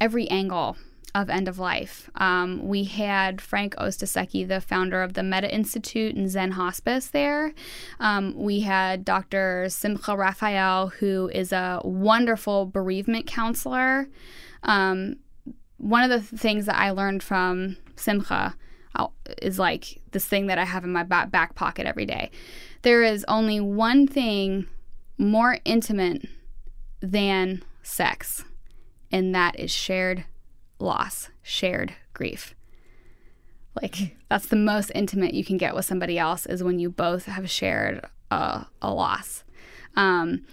every 0.00 0.28
angle 0.28 0.76
of 1.14 1.28
end 1.28 1.46
of 1.46 1.58
life. 1.58 2.10
Um, 2.14 2.66
we 2.66 2.84
had 2.84 3.40
Frank 3.40 3.74
Ostaseski, 3.76 4.48
the 4.48 4.60
founder 4.60 5.02
of 5.02 5.12
the 5.12 5.22
Metta 5.22 5.52
Institute 5.52 6.14
and 6.14 6.30
Zen 6.30 6.52
Hospice, 6.52 7.08
there. 7.08 7.52
Um, 8.00 8.34
we 8.34 8.60
had 8.60 9.04
Dr. 9.04 9.66
Simcha 9.68 10.16
Raphael, 10.16 10.88
who 10.88 11.30
is 11.34 11.52
a 11.52 11.80
wonderful 11.84 12.64
bereavement 12.64 13.26
counselor. 13.26 14.08
Um, 14.62 15.16
one 15.76 16.10
of 16.10 16.10
the 16.10 16.36
things 16.36 16.66
that 16.66 16.76
I 16.76 16.90
learned 16.90 17.22
from 17.22 17.76
Simcha 17.96 18.54
is 19.40 19.58
like 19.58 20.00
this 20.12 20.24
thing 20.26 20.46
that 20.46 20.58
I 20.58 20.64
have 20.64 20.84
in 20.84 20.92
my 20.92 21.02
back 21.02 21.54
pocket 21.54 21.86
every 21.86 22.06
day. 22.06 22.30
There 22.82 23.02
is 23.02 23.24
only 23.28 23.60
one 23.60 24.06
thing 24.06 24.66
more 25.18 25.58
intimate 25.64 26.26
than 27.00 27.62
sex, 27.82 28.44
and 29.10 29.34
that 29.34 29.58
is 29.58 29.70
shared 29.70 30.24
loss, 30.78 31.30
shared 31.42 31.94
grief. 32.12 32.54
Like 33.80 34.16
that's 34.28 34.46
the 34.46 34.56
most 34.56 34.90
intimate 34.94 35.34
you 35.34 35.44
can 35.44 35.56
get 35.56 35.74
with 35.74 35.84
somebody 35.84 36.18
else 36.18 36.46
is 36.46 36.62
when 36.62 36.78
you 36.78 36.90
both 36.90 37.26
have 37.26 37.50
shared 37.50 38.04
a, 38.30 38.66
a 38.82 38.92
loss. 38.92 39.44
Um, 39.96 40.46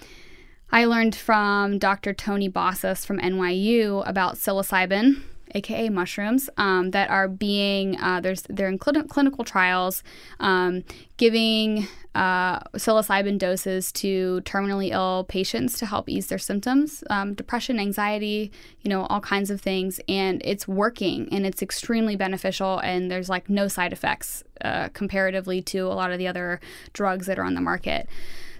I 0.71 0.85
learned 0.85 1.15
from 1.15 1.79
Dr. 1.79 2.13
Tony 2.13 2.49
Bossis 2.49 3.05
from 3.05 3.19
NYU 3.19 4.07
about 4.07 4.35
psilocybin 4.35 5.21
aka 5.55 5.89
mushrooms, 5.89 6.49
um, 6.57 6.91
that 6.91 7.09
are 7.09 7.27
being 7.27 7.99
uh, 8.01 8.19
there's 8.21 8.43
they're 8.49 8.67
in 8.67 8.79
cl- 8.79 9.03
clinical 9.03 9.43
trials, 9.43 10.03
um, 10.39 10.83
giving 11.17 11.87
uh, 12.15 12.59
psilocybin 12.75 13.37
doses 13.37 13.91
to 13.91 14.41
terminally 14.43 14.91
ill 14.91 15.25
patients 15.29 15.77
to 15.77 15.85
help 15.85 16.09
ease 16.09 16.27
their 16.27 16.37
symptoms, 16.37 17.03
um, 17.09 17.33
depression, 17.33 17.79
anxiety, 17.79 18.51
you 18.81 18.89
know, 18.89 19.05
all 19.05 19.21
kinds 19.21 19.49
of 19.49 19.61
things, 19.61 19.99
and 20.07 20.41
it's 20.43 20.67
working 20.67 21.29
and 21.31 21.45
it's 21.45 21.61
extremely 21.61 22.15
beneficial. 22.15 22.79
And 22.79 23.09
there's 23.11 23.29
like 23.29 23.49
no 23.49 23.67
side 23.67 23.93
effects 23.93 24.43
uh, 24.61 24.89
comparatively 24.89 25.61
to 25.63 25.79
a 25.79 25.93
lot 25.93 26.11
of 26.11 26.17
the 26.17 26.27
other 26.27 26.59
drugs 26.93 27.27
that 27.27 27.37
are 27.39 27.43
on 27.43 27.53
the 27.53 27.61
market. 27.61 28.07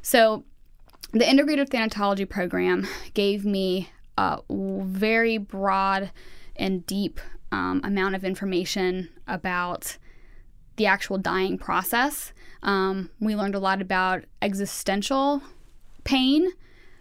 So 0.01 0.43
the 1.12 1.25
integrative 1.25 1.69
thanatology 1.69 2.29
program 2.29 2.88
gave 3.13 3.43
me 3.43 3.89
a 4.17 4.39
very 4.50 5.38
broad 5.38 6.12
and 6.60 6.86
deep 6.86 7.20
um, 7.51 7.82
amount 7.84 8.13
of 8.13 8.24
information 8.24 9.10
about 9.28 9.98
the 10.75 10.86
actual 10.86 11.18
dying 11.18 11.58
process. 11.58 12.34
Um, 12.62 13.10
we 13.20 13.36
learned 13.36 13.56
a 13.56 13.60
lot 13.60 13.82
about 13.82 14.25
existential 14.42 15.42
pain 16.04 16.51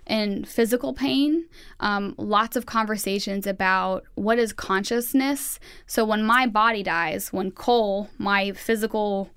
and 0.07 0.49
physical 0.49 0.95
pain. 0.95 1.45
Um, 1.81 2.15
lots 2.17 2.57
of 2.57 2.67
conversations 2.67 3.47
about 3.47 4.05
what 4.15 4.39
is 4.39 4.53
consciousness. 4.53 5.61
So 5.87 6.05
when 6.05 6.25
my 6.25 6.47
body 6.47 6.83
dies, 6.83 7.33
when 7.33 7.51
Cole, 7.51 8.09
my 8.17 8.53
physical 8.53 9.31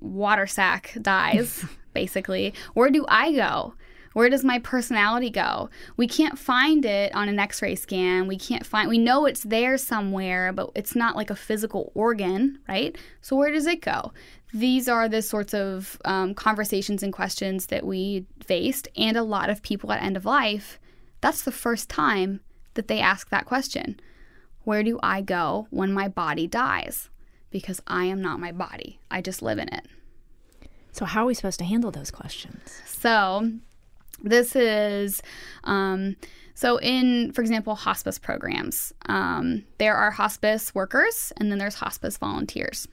water 0.00 0.46
sack, 0.46 0.96
dies, 1.00 1.64
basically, 1.94 2.52
where 2.74 2.90
do 2.90 3.06
I 3.08 3.32
go? 3.32 3.74
Where 4.14 4.30
does 4.30 4.44
my 4.44 4.60
personality 4.60 5.28
go? 5.28 5.68
We 5.96 6.06
can't 6.06 6.38
find 6.38 6.84
it 6.84 7.14
on 7.14 7.28
an 7.28 7.38
x 7.38 7.60
ray 7.60 7.74
scan. 7.74 8.26
We 8.26 8.38
can't 8.38 8.64
find, 8.64 8.88
we 8.88 8.96
know 8.96 9.26
it's 9.26 9.42
there 9.42 9.76
somewhere, 9.76 10.52
but 10.52 10.70
it's 10.74 10.96
not 10.96 11.16
like 11.16 11.30
a 11.30 11.36
physical 11.36 11.92
organ, 11.94 12.60
right? 12.68 12.96
So 13.20 13.36
where 13.36 13.50
does 13.52 13.66
it 13.66 13.82
go? 13.82 14.12
These 14.52 14.88
are 14.88 15.08
the 15.08 15.20
sorts 15.20 15.52
of 15.52 16.00
um, 16.04 16.32
conversations 16.32 17.02
and 17.02 17.12
questions 17.12 17.66
that 17.66 17.84
we 17.84 18.24
faced. 18.40 18.86
And 18.96 19.16
a 19.16 19.24
lot 19.24 19.50
of 19.50 19.62
people 19.62 19.92
at 19.92 20.00
end 20.00 20.16
of 20.16 20.24
life, 20.24 20.78
that's 21.20 21.42
the 21.42 21.52
first 21.52 21.90
time 21.90 22.40
that 22.74 22.86
they 22.86 23.00
ask 23.00 23.30
that 23.30 23.46
question 23.46 23.98
Where 24.62 24.84
do 24.84 25.00
I 25.02 25.22
go 25.22 25.66
when 25.70 25.92
my 25.92 26.06
body 26.06 26.46
dies? 26.46 27.10
Because 27.50 27.80
I 27.88 28.04
am 28.04 28.22
not 28.22 28.38
my 28.38 28.52
body, 28.52 29.00
I 29.10 29.20
just 29.20 29.42
live 29.42 29.58
in 29.58 29.68
it. 29.74 29.86
So, 30.92 31.04
how 31.04 31.24
are 31.24 31.26
we 31.26 31.34
supposed 31.34 31.58
to 31.58 31.64
handle 31.64 31.90
those 31.90 32.12
questions? 32.12 32.80
So, 32.86 33.50
this 34.22 34.56
is 34.56 35.22
um, 35.64 36.16
so 36.54 36.78
in 36.78 37.32
for 37.32 37.40
example 37.40 37.74
hospice 37.74 38.18
programs 38.18 38.92
um, 39.06 39.64
there 39.78 39.94
are 39.96 40.10
hospice 40.10 40.74
workers 40.74 41.32
and 41.36 41.50
then 41.50 41.58
there's 41.58 41.76
hospice 41.76 42.16
volunteers. 42.16 42.88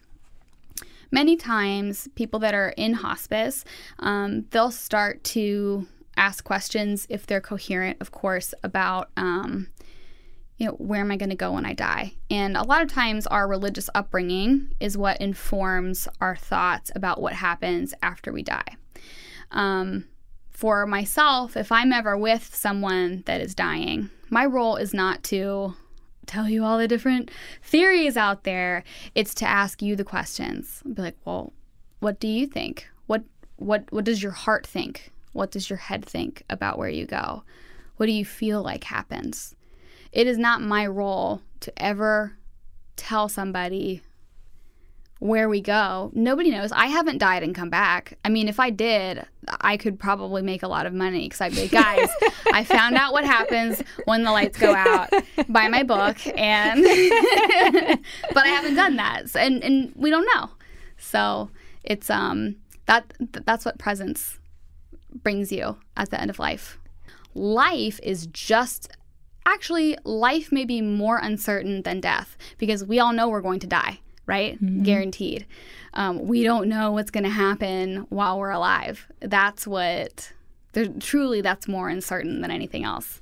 Many 1.13 1.35
times 1.35 2.07
people 2.15 2.39
that 2.39 2.53
are 2.53 2.69
in 2.77 2.93
hospice 2.93 3.65
um, 3.99 4.45
they'll 4.51 4.71
start 4.71 5.23
to 5.25 5.87
ask 6.17 6.43
questions 6.43 7.07
if 7.09 7.25
they're 7.25 7.41
coherent 7.41 7.97
of 8.01 8.11
course 8.11 8.53
about 8.63 9.09
um, 9.17 9.67
you 10.57 10.67
know 10.67 10.73
where 10.73 11.01
am 11.01 11.11
i 11.11 11.17
going 11.17 11.31
to 11.31 11.35
go 11.35 11.53
when 11.53 11.65
i 11.65 11.73
die? 11.73 12.13
And 12.29 12.55
a 12.55 12.63
lot 12.63 12.83
of 12.83 12.87
times 12.87 13.25
our 13.27 13.47
religious 13.47 13.89
upbringing 13.95 14.73
is 14.79 14.97
what 14.97 15.19
informs 15.19 16.07
our 16.19 16.35
thoughts 16.35 16.91
about 16.95 17.19
what 17.19 17.33
happens 17.33 17.95
after 18.03 18.31
we 18.31 18.43
die. 18.43 18.77
Um, 19.51 20.05
for 20.61 20.85
myself, 20.85 21.57
if 21.57 21.71
I'm 21.71 21.91
ever 21.91 22.15
with 22.15 22.53
someone 22.55 23.23
that 23.25 23.41
is 23.41 23.55
dying, 23.55 24.11
my 24.29 24.45
role 24.45 24.75
is 24.75 24.93
not 24.93 25.23
to 25.23 25.73
tell 26.27 26.47
you 26.47 26.63
all 26.63 26.77
the 26.77 26.87
different 26.87 27.31
theories 27.63 28.15
out 28.15 28.43
there. 28.43 28.83
It's 29.15 29.33
to 29.35 29.47
ask 29.47 29.81
you 29.81 29.95
the 29.95 30.03
questions. 30.03 30.83
Be 30.85 31.01
like, 31.01 31.17
well, 31.25 31.51
what 31.99 32.19
do 32.19 32.27
you 32.27 32.45
think? 32.45 32.87
What 33.07 33.23
what 33.55 33.91
what 33.91 34.05
does 34.05 34.21
your 34.21 34.33
heart 34.33 34.67
think? 34.67 35.11
What 35.33 35.49
does 35.49 35.67
your 35.67 35.77
head 35.77 36.05
think 36.05 36.43
about 36.47 36.77
where 36.77 36.89
you 36.89 37.07
go? 37.07 37.41
What 37.97 38.05
do 38.05 38.11
you 38.11 38.23
feel 38.23 38.61
like 38.61 38.83
happens? 38.83 39.55
It 40.11 40.27
is 40.27 40.37
not 40.37 40.61
my 40.61 40.85
role 40.85 41.41
to 41.61 41.73
ever 41.81 42.37
tell 42.97 43.27
somebody 43.27 44.03
where 45.21 45.47
we 45.47 45.61
go. 45.61 46.09
Nobody 46.15 46.49
knows. 46.49 46.71
I 46.71 46.87
haven't 46.87 47.19
died 47.19 47.43
and 47.43 47.53
come 47.53 47.69
back. 47.69 48.17
I 48.25 48.29
mean, 48.29 48.47
if 48.49 48.59
I 48.59 48.71
did, 48.71 49.23
I 49.61 49.77
could 49.77 49.99
probably 49.99 50.41
make 50.41 50.63
a 50.63 50.67
lot 50.67 50.87
of 50.87 50.93
money 50.93 51.25
because 51.25 51.41
I'd 51.41 51.53
be 51.53 51.61
like, 51.61 51.71
guys, 51.71 52.09
I 52.53 52.63
found 52.63 52.95
out 52.95 53.13
what 53.13 53.23
happens 53.23 53.83
when 54.05 54.23
the 54.23 54.31
lights 54.31 54.57
go 54.57 54.73
out. 54.73 55.11
Buy 55.47 55.67
my 55.67 55.83
book, 55.83 56.17
and 56.35 56.81
but 58.33 58.45
I 58.45 58.47
haven't 58.47 58.73
done 58.73 58.95
that, 58.95 59.29
so, 59.29 59.39
and 59.39 59.63
and 59.63 59.93
we 59.95 60.09
don't 60.09 60.27
know. 60.35 60.49
So 60.97 61.51
it's 61.83 62.09
um 62.09 62.55
that 62.87 63.13
that's 63.19 63.63
what 63.63 63.77
presence 63.77 64.39
brings 65.13 65.51
you 65.51 65.77
at 65.95 66.09
the 66.09 66.19
end 66.19 66.31
of 66.31 66.39
life. 66.39 66.79
Life 67.35 67.99
is 68.01 68.25
just 68.25 68.89
actually 69.45 69.99
life 70.03 70.51
may 70.51 70.65
be 70.65 70.81
more 70.81 71.19
uncertain 71.19 71.83
than 71.83 72.01
death 72.01 72.37
because 72.57 72.83
we 72.83 72.99
all 72.99 73.13
know 73.13 73.29
we're 73.29 73.41
going 73.41 73.59
to 73.59 73.67
die 73.67 73.99
right? 74.25 74.55
Mm-hmm. 74.55 74.83
Guaranteed. 74.83 75.45
Um, 75.93 76.25
we 76.27 76.43
don't 76.43 76.67
know 76.67 76.91
what's 76.91 77.11
going 77.11 77.23
to 77.23 77.29
happen 77.29 78.05
while 78.09 78.39
we're 78.39 78.51
alive. 78.51 79.07
That's 79.19 79.67
what, 79.67 80.31
truly, 80.99 81.41
that's 81.41 81.67
more 81.67 81.89
uncertain 81.89 82.41
than 82.41 82.51
anything 82.51 82.83
else. 82.83 83.21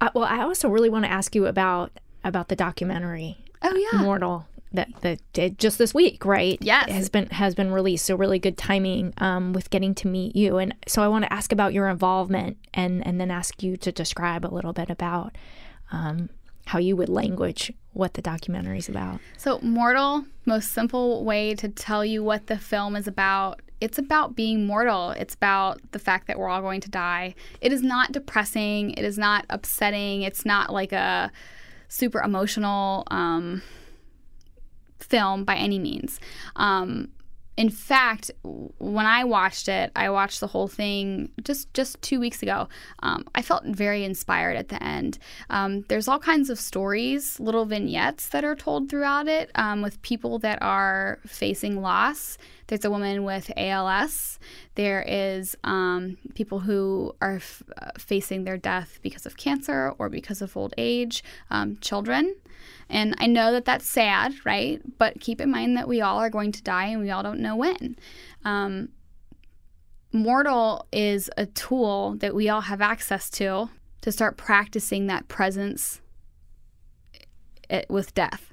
Uh, 0.00 0.10
well, 0.14 0.24
I 0.24 0.42
also 0.42 0.68
really 0.68 0.90
want 0.90 1.04
to 1.04 1.10
ask 1.10 1.34
you 1.34 1.46
about 1.46 1.92
about 2.22 2.48
the 2.48 2.56
documentary. 2.56 3.38
Oh 3.62 3.74
yeah, 3.74 4.02
Mortal 4.02 4.46
that 4.72 4.88
that 5.00 5.20
did 5.32 5.58
just 5.58 5.78
this 5.78 5.92
week, 5.92 6.24
right? 6.24 6.58
Yes, 6.60 6.90
has 6.90 7.08
been 7.08 7.28
has 7.30 7.54
been 7.54 7.72
released. 7.72 8.06
So 8.06 8.16
really 8.16 8.38
good 8.38 8.56
timing 8.56 9.12
um, 9.18 9.52
with 9.52 9.70
getting 9.70 9.94
to 9.96 10.08
meet 10.08 10.36
you. 10.36 10.58
And 10.58 10.74
so 10.86 11.02
I 11.02 11.08
want 11.08 11.24
to 11.24 11.32
ask 11.32 11.52
about 11.52 11.72
your 11.72 11.88
involvement, 11.88 12.56
and 12.72 13.04
and 13.06 13.20
then 13.20 13.30
ask 13.30 13.62
you 13.62 13.76
to 13.78 13.92
describe 13.92 14.44
a 14.44 14.52
little 14.54 14.72
bit 14.72 14.90
about 14.90 15.36
um, 15.92 16.30
how 16.70 16.78
you 16.78 16.94
would 16.94 17.08
language 17.08 17.72
what 17.94 18.14
the 18.14 18.22
documentary 18.22 18.78
is 18.78 18.88
about. 18.88 19.18
So, 19.36 19.58
Mortal, 19.60 20.24
most 20.44 20.70
simple 20.70 21.24
way 21.24 21.52
to 21.56 21.68
tell 21.68 22.04
you 22.04 22.22
what 22.22 22.46
the 22.46 22.58
film 22.58 22.94
is 22.94 23.08
about. 23.08 23.60
It's 23.80 23.98
about 23.98 24.36
being 24.36 24.68
mortal. 24.68 25.10
It's 25.10 25.34
about 25.34 25.80
the 25.90 25.98
fact 25.98 26.28
that 26.28 26.38
we're 26.38 26.48
all 26.48 26.60
going 26.60 26.80
to 26.82 26.88
die. 26.88 27.34
It 27.60 27.72
is 27.72 27.82
not 27.82 28.12
depressing. 28.12 28.92
It 28.92 29.04
is 29.04 29.18
not 29.18 29.46
upsetting. 29.50 30.22
It's 30.22 30.46
not 30.46 30.72
like 30.72 30.92
a 30.92 31.32
super 31.88 32.20
emotional 32.20 33.02
um, 33.10 33.62
film 35.00 35.42
by 35.42 35.56
any 35.56 35.80
means. 35.80 36.20
Um, 36.54 37.08
in 37.60 37.68
fact, 37.68 38.30
when 38.42 39.04
I 39.04 39.24
watched 39.24 39.68
it, 39.68 39.92
I 39.94 40.08
watched 40.08 40.40
the 40.40 40.46
whole 40.46 40.66
thing 40.66 41.28
just 41.44 41.72
just 41.74 42.00
two 42.00 42.18
weeks 42.18 42.42
ago. 42.42 42.70
Um, 43.00 43.26
I 43.34 43.42
felt 43.42 43.64
very 43.66 44.02
inspired 44.02 44.56
at 44.56 44.68
the 44.68 44.82
end. 44.82 45.18
Um, 45.50 45.82
there's 45.88 46.08
all 46.08 46.18
kinds 46.18 46.48
of 46.48 46.58
stories, 46.58 47.38
little 47.38 47.66
vignettes 47.66 48.30
that 48.30 48.44
are 48.44 48.56
told 48.56 48.88
throughout 48.88 49.28
it 49.28 49.50
um, 49.56 49.82
with 49.82 50.00
people 50.00 50.38
that 50.38 50.62
are 50.62 51.18
facing 51.26 51.82
loss. 51.82 52.38
There's 52.70 52.84
a 52.84 52.90
woman 52.90 53.24
with 53.24 53.50
ALS. 53.56 54.38
There 54.76 55.02
is 55.02 55.56
um, 55.64 56.18
people 56.36 56.60
who 56.60 57.16
are 57.20 57.36
f- 57.36 57.64
uh, 57.76 57.90
facing 57.98 58.44
their 58.44 58.56
death 58.56 59.00
because 59.02 59.26
of 59.26 59.36
cancer 59.36 59.92
or 59.98 60.08
because 60.08 60.40
of 60.40 60.56
old 60.56 60.72
age. 60.78 61.24
Um, 61.50 61.78
children. 61.80 62.36
And 62.88 63.16
I 63.18 63.26
know 63.26 63.50
that 63.50 63.64
that's 63.64 63.88
sad, 63.88 64.34
right? 64.44 64.80
But 64.98 65.20
keep 65.20 65.40
in 65.40 65.50
mind 65.50 65.76
that 65.76 65.88
we 65.88 66.00
all 66.00 66.18
are 66.18 66.30
going 66.30 66.52
to 66.52 66.62
die 66.62 66.86
and 66.86 67.00
we 67.00 67.10
all 67.10 67.24
don't 67.24 67.40
know 67.40 67.56
when. 67.56 67.96
Um, 68.44 68.90
Mortal 70.12 70.86
is 70.92 71.28
a 71.36 71.46
tool 71.46 72.14
that 72.18 72.36
we 72.36 72.48
all 72.48 72.62
have 72.62 72.80
access 72.80 73.28
to 73.30 73.68
to 74.02 74.12
start 74.12 74.36
practicing 74.36 75.08
that 75.08 75.26
presence 75.26 76.00
eh, 77.68 77.82
with 77.88 78.14
death. 78.14 78.49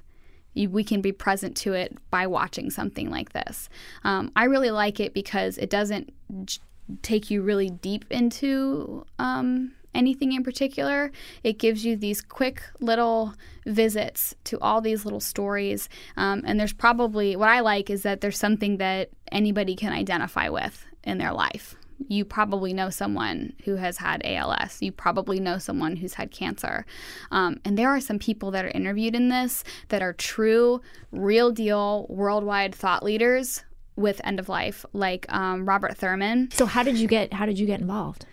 We 0.66 0.84
can 0.84 1.00
be 1.00 1.12
present 1.12 1.56
to 1.58 1.72
it 1.72 1.96
by 2.10 2.26
watching 2.26 2.70
something 2.70 3.10
like 3.10 3.32
this. 3.32 3.68
Um, 4.04 4.32
I 4.34 4.44
really 4.44 4.70
like 4.70 5.00
it 5.00 5.14
because 5.14 5.58
it 5.58 5.70
doesn't 5.70 6.12
j- 6.44 6.60
take 7.02 7.30
you 7.30 7.42
really 7.42 7.70
deep 7.70 8.04
into 8.10 9.04
um, 9.18 9.72
anything 9.94 10.32
in 10.32 10.42
particular. 10.42 11.10
It 11.42 11.58
gives 11.58 11.84
you 11.84 11.96
these 11.96 12.20
quick 12.20 12.62
little 12.80 13.34
visits 13.66 14.34
to 14.44 14.58
all 14.60 14.80
these 14.80 15.04
little 15.04 15.20
stories. 15.20 15.88
Um, 16.16 16.42
and 16.46 16.58
there's 16.58 16.72
probably 16.72 17.36
what 17.36 17.48
I 17.48 17.60
like 17.60 17.90
is 17.90 18.02
that 18.02 18.20
there's 18.20 18.38
something 18.38 18.78
that 18.78 19.10
anybody 19.30 19.76
can 19.76 19.92
identify 19.92 20.48
with 20.48 20.86
in 21.04 21.18
their 21.18 21.32
life. 21.32 21.76
You 22.06 22.24
probably 22.24 22.72
know 22.72 22.90
someone 22.90 23.54
who 23.64 23.76
has 23.76 23.98
had 23.98 24.22
ALS. 24.24 24.80
You 24.80 24.92
probably 24.92 25.40
know 25.40 25.58
someone 25.58 25.96
who's 25.96 26.14
had 26.14 26.30
cancer. 26.30 26.86
Um, 27.30 27.60
and 27.64 27.76
there 27.76 27.88
are 27.90 28.00
some 28.00 28.18
people 28.18 28.50
that 28.52 28.64
are 28.64 28.70
interviewed 28.70 29.14
in 29.14 29.28
this 29.28 29.64
that 29.88 30.02
are 30.02 30.12
true, 30.12 30.80
real 31.10 31.50
deal, 31.50 32.06
worldwide 32.08 32.74
thought 32.74 33.02
leaders 33.02 33.64
with 33.96 34.20
end 34.22 34.38
of 34.38 34.48
life, 34.48 34.86
like 34.92 35.26
um, 35.28 35.68
Robert 35.68 35.96
Thurman. 35.96 36.50
So 36.52 36.66
how 36.66 36.82
did 36.82 36.96
you 36.96 37.08
get 37.08 37.32
how 37.32 37.46
did 37.46 37.58
you 37.58 37.66
get 37.66 37.80
involved? 37.80 38.26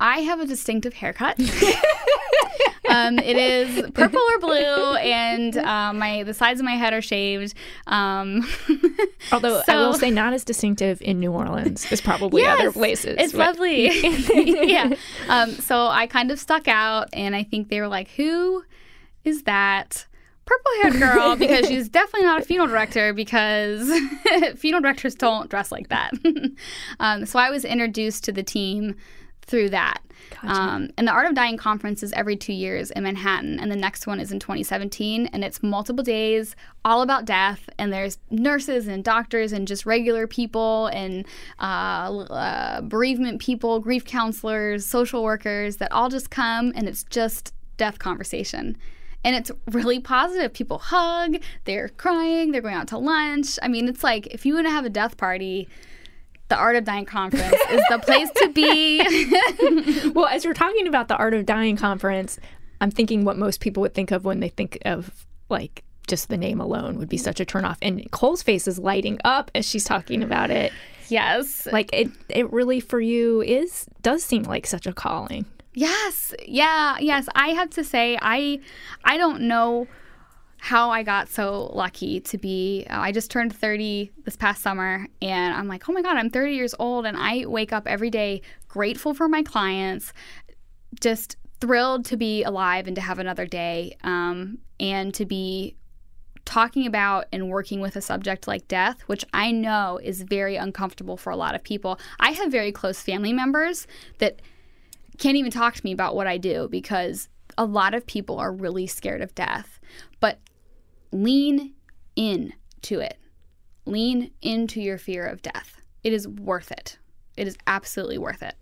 I 0.00 0.20
have 0.20 0.40
a 0.40 0.46
distinctive 0.46 0.94
haircut. 0.94 1.38
Um, 2.88 3.18
it 3.18 3.36
is 3.36 3.90
purple 3.92 4.20
or 4.20 4.38
blue, 4.38 4.94
and 4.96 5.56
uh, 5.56 5.92
my 5.92 6.24
the 6.24 6.34
sides 6.34 6.60
of 6.60 6.64
my 6.64 6.76
head 6.76 6.92
are 6.92 7.02
shaved. 7.02 7.54
Um, 7.86 8.46
Although 9.32 9.62
so, 9.62 9.72
I 9.72 9.76
will 9.86 9.94
say, 9.94 10.10
not 10.10 10.32
as 10.32 10.44
distinctive 10.44 11.00
in 11.00 11.20
New 11.20 11.32
Orleans 11.32 11.86
as 11.92 12.00
probably 12.00 12.42
yes, 12.42 12.58
other 12.58 12.72
places. 12.72 13.16
It's 13.18 13.32
but. 13.32 13.38
lovely. 13.38 13.90
yeah. 14.68 14.94
Um, 15.28 15.50
so 15.52 15.86
I 15.86 16.06
kind 16.06 16.30
of 16.30 16.40
stuck 16.40 16.66
out, 16.66 17.08
and 17.12 17.36
I 17.36 17.44
think 17.44 17.68
they 17.68 17.80
were 17.80 17.88
like, 17.88 18.08
"Who 18.12 18.64
is 19.24 19.44
that?" 19.44 20.06
purple 20.44 20.72
haired 20.82 20.98
girl 20.98 21.36
because 21.36 21.68
she's 21.68 21.88
definitely 21.88 22.26
not 22.26 22.42
a 22.42 22.44
funeral 22.44 22.66
director 22.66 23.14
because 23.14 23.88
funeral 24.56 24.82
directors 24.82 25.14
don't 25.14 25.48
dress 25.48 25.70
like 25.70 25.88
that. 25.88 26.12
um, 26.98 27.24
so 27.26 27.38
I 27.38 27.48
was 27.48 27.64
introduced 27.64 28.24
to 28.24 28.32
the 28.32 28.42
team 28.42 28.96
through 29.46 29.70
that. 29.70 30.02
Gotcha. 30.30 30.60
Um, 30.60 30.90
and 30.96 31.06
the 31.06 31.12
Art 31.12 31.26
of 31.26 31.34
Dying 31.34 31.56
conference 31.56 32.02
is 32.02 32.12
every 32.12 32.36
two 32.36 32.52
years 32.52 32.90
in 32.90 33.02
Manhattan, 33.02 33.58
and 33.58 33.70
the 33.70 33.76
next 33.76 34.06
one 34.06 34.20
is 34.20 34.32
in 34.32 34.38
2017, 34.38 35.26
and 35.26 35.44
it's 35.44 35.62
multiple 35.62 36.04
days, 36.04 36.56
all 36.84 37.02
about 37.02 37.24
death. 37.24 37.68
And 37.78 37.92
there's 37.92 38.18
nurses 38.30 38.88
and 38.88 39.04
doctors 39.04 39.52
and 39.52 39.66
just 39.66 39.84
regular 39.84 40.26
people 40.26 40.86
and 40.88 41.26
uh, 41.58 42.24
uh, 42.30 42.80
bereavement 42.82 43.40
people, 43.40 43.80
grief 43.80 44.04
counselors, 44.04 44.86
social 44.86 45.22
workers 45.22 45.76
that 45.78 45.92
all 45.92 46.08
just 46.08 46.30
come, 46.30 46.72
and 46.74 46.88
it's 46.88 47.04
just 47.04 47.52
death 47.76 47.98
conversation. 47.98 48.76
And 49.24 49.36
it's 49.36 49.52
really 49.70 50.00
positive. 50.00 50.52
People 50.52 50.78
hug, 50.78 51.36
they're 51.64 51.88
crying, 51.90 52.50
they're 52.50 52.62
going 52.62 52.74
out 52.74 52.88
to 52.88 52.98
lunch. 52.98 53.58
I 53.62 53.68
mean, 53.68 53.88
it's 53.88 54.02
like 54.02 54.26
if 54.28 54.44
you 54.44 54.54
want 54.54 54.66
to 54.66 54.72
have 54.72 54.84
a 54.84 54.90
death 54.90 55.16
party, 55.16 55.68
the 56.48 56.56
Art 56.56 56.76
of 56.76 56.84
Dying 56.84 57.06
conference 57.06 57.56
is 57.70 57.82
the 57.88 57.98
place 57.98 58.30
to 58.36 58.52
be. 58.52 60.10
well, 60.14 60.26
as 60.26 60.44
you're 60.44 60.54
talking 60.54 60.86
about 60.86 61.08
the 61.08 61.16
Art 61.16 61.34
of 61.34 61.46
Dying 61.46 61.76
conference, 61.76 62.38
I'm 62.80 62.90
thinking 62.90 63.24
what 63.24 63.38
most 63.38 63.60
people 63.60 63.80
would 63.82 63.94
think 63.94 64.10
of 64.10 64.24
when 64.24 64.40
they 64.40 64.48
think 64.48 64.78
of 64.84 65.26
like 65.48 65.84
just 66.06 66.28
the 66.28 66.36
name 66.36 66.60
alone 66.60 66.98
would 66.98 67.08
be 67.08 67.16
such 67.16 67.40
a 67.40 67.44
turnoff. 67.44 67.78
And 67.80 68.10
Cole's 68.10 68.42
face 68.42 68.66
is 68.66 68.78
lighting 68.78 69.18
up 69.24 69.50
as 69.54 69.66
she's 69.66 69.84
talking 69.84 70.22
about 70.22 70.50
it. 70.50 70.72
Yes. 71.08 71.66
Like 71.70 71.90
it 71.92 72.10
it 72.28 72.52
really 72.52 72.80
for 72.80 73.00
you 73.00 73.42
is 73.42 73.86
does 74.02 74.24
seem 74.24 74.42
like 74.42 74.66
such 74.66 74.86
a 74.86 74.92
calling. 74.92 75.46
Yes. 75.74 76.34
Yeah, 76.46 76.96
yes. 77.00 77.28
I 77.34 77.48
have 77.48 77.70
to 77.70 77.84
say 77.84 78.18
I 78.20 78.60
I 79.04 79.16
don't 79.16 79.42
know 79.42 79.86
how 80.64 80.90
I 80.90 81.02
got 81.02 81.28
so 81.28 81.72
lucky 81.74 82.20
to 82.20 82.38
be. 82.38 82.86
Uh, 82.88 83.00
I 83.00 83.10
just 83.10 83.32
turned 83.32 83.52
30 83.52 84.12
this 84.24 84.36
past 84.36 84.62
summer, 84.62 85.08
and 85.20 85.56
I'm 85.56 85.66
like, 85.66 85.88
oh 85.88 85.92
my 85.92 86.02
God, 86.02 86.16
I'm 86.16 86.30
30 86.30 86.54
years 86.54 86.72
old, 86.78 87.04
and 87.04 87.16
I 87.16 87.46
wake 87.46 87.72
up 87.72 87.88
every 87.88 88.10
day 88.10 88.42
grateful 88.68 89.12
for 89.12 89.28
my 89.28 89.42
clients, 89.42 90.12
just 91.00 91.36
thrilled 91.60 92.04
to 92.04 92.16
be 92.16 92.44
alive 92.44 92.86
and 92.86 92.94
to 92.94 93.02
have 93.02 93.18
another 93.18 93.44
day, 93.44 93.96
um, 94.04 94.58
and 94.78 95.12
to 95.14 95.26
be 95.26 95.74
talking 96.44 96.86
about 96.86 97.26
and 97.32 97.48
working 97.48 97.80
with 97.80 97.96
a 97.96 98.00
subject 98.00 98.46
like 98.46 98.68
death, 98.68 99.00
which 99.08 99.24
I 99.34 99.50
know 99.50 99.98
is 100.00 100.22
very 100.22 100.54
uncomfortable 100.54 101.16
for 101.16 101.30
a 101.30 101.36
lot 101.36 101.56
of 101.56 101.64
people. 101.64 101.98
I 102.20 102.30
have 102.30 102.52
very 102.52 102.70
close 102.70 103.02
family 103.02 103.32
members 103.32 103.88
that 104.18 104.40
can't 105.18 105.36
even 105.36 105.50
talk 105.50 105.74
to 105.74 105.84
me 105.84 105.90
about 105.90 106.14
what 106.14 106.28
I 106.28 106.38
do 106.38 106.68
because 106.70 107.28
a 107.58 107.64
lot 107.64 107.94
of 107.94 108.06
people 108.06 108.38
are 108.38 108.52
really 108.52 108.86
scared 108.86 109.22
of 109.22 109.34
death. 109.34 109.80
But 110.20 110.38
lean 111.12 111.74
in 112.16 112.52
to 112.82 113.00
it. 113.00 113.18
Lean 113.84 114.30
into 114.42 114.80
your 114.80 114.98
fear 114.98 115.26
of 115.26 115.42
death. 115.42 115.80
It 116.02 116.12
is 116.12 116.26
worth 116.26 116.72
it. 116.72 116.98
It 117.36 117.46
is 117.46 117.56
absolutely 117.66 118.18
worth 118.18 118.42
it. 118.42 118.54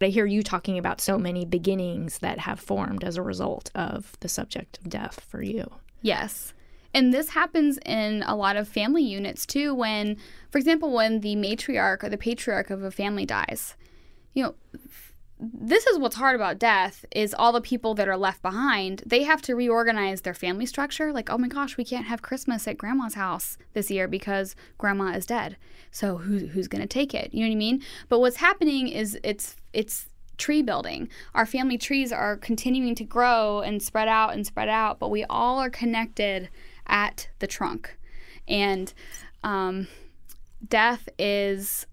I 0.00 0.06
hear 0.06 0.26
you 0.26 0.42
talking 0.42 0.78
about 0.78 1.00
so 1.00 1.18
many 1.18 1.44
beginnings 1.44 2.18
that 2.18 2.38
have 2.40 2.60
formed 2.60 3.04
as 3.04 3.16
a 3.16 3.22
result 3.22 3.70
of 3.74 4.16
the 4.20 4.28
subject 4.28 4.78
of 4.78 4.88
death 4.88 5.20
for 5.20 5.42
you. 5.42 5.70
Yes. 6.02 6.54
And 6.94 7.12
this 7.12 7.30
happens 7.30 7.78
in 7.84 8.22
a 8.26 8.34
lot 8.34 8.56
of 8.56 8.66
family 8.68 9.02
units 9.02 9.44
too 9.44 9.74
when 9.74 10.16
for 10.50 10.58
example 10.58 10.92
when 10.92 11.20
the 11.20 11.36
matriarch 11.36 12.02
or 12.02 12.08
the 12.08 12.16
patriarch 12.16 12.70
of 12.70 12.82
a 12.82 12.90
family 12.90 13.26
dies. 13.26 13.76
You 14.34 14.44
know, 14.44 14.54
this 15.40 15.86
is 15.86 15.98
what's 15.98 16.16
hard 16.16 16.34
about 16.34 16.58
death 16.58 17.04
is 17.12 17.34
all 17.34 17.52
the 17.52 17.60
people 17.60 17.94
that 17.94 18.08
are 18.08 18.16
left 18.16 18.42
behind 18.42 19.02
they 19.06 19.22
have 19.22 19.40
to 19.42 19.54
reorganize 19.54 20.22
their 20.22 20.34
family 20.34 20.66
structure. 20.66 21.12
Like 21.12 21.30
oh 21.30 21.38
my 21.38 21.48
gosh 21.48 21.76
we 21.76 21.84
can't 21.84 22.06
have 22.06 22.22
christmas 22.22 22.66
at 22.66 22.78
grandma's 22.78 23.14
house 23.14 23.56
this 23.72 23.90
year 23.90 24.08
because 24.08 24.56
grandma 24.78 25.12
is 25.12 25.26
dead. 25.26 25.56
So 25.90 26.16
who, 26.18 26.38
who's 26.48 26.68
going 26.68 26.82
to 26.82 26.88
take 26.88 27.14
it? 27.14 27.32
You 27.32 27.40
know 27.40 27.48
what 27.48 27.54
i 27.54 27.56
mean? 27.56 27.82
But 28.08 28.20
what's 28.20 28.36
happening 28.36 28.88
is 28.88 29.18
it's 29.22 29.56
it's 29.72 30.08
tree 30.38 30.62
building. 30.62 31.08
Our 31.34 31.46
family 31.46 31.78
trees 31.78 32.12
are 32.12 32.36
continuing 32.36 32.94
to 32.96 33.04
grow 33.04 33.60
and 33.60 33.82
spread 33.82 34.08
out 34.08 34.34
and 34.34 34.46
spread 34.46 34.68
out 34.68 34.98
but 34.98 35.10
we 35.10 35.24
all 35.24 35.58
are 35.58 35.70
connected 35.70 36.48
at 36.86 37.28
the 37.38 37.46
trunk. 37.46 37.96
And 38.48 38.92
um, 39.44 39.86
death 40.66 41.08
is 41.18 41.86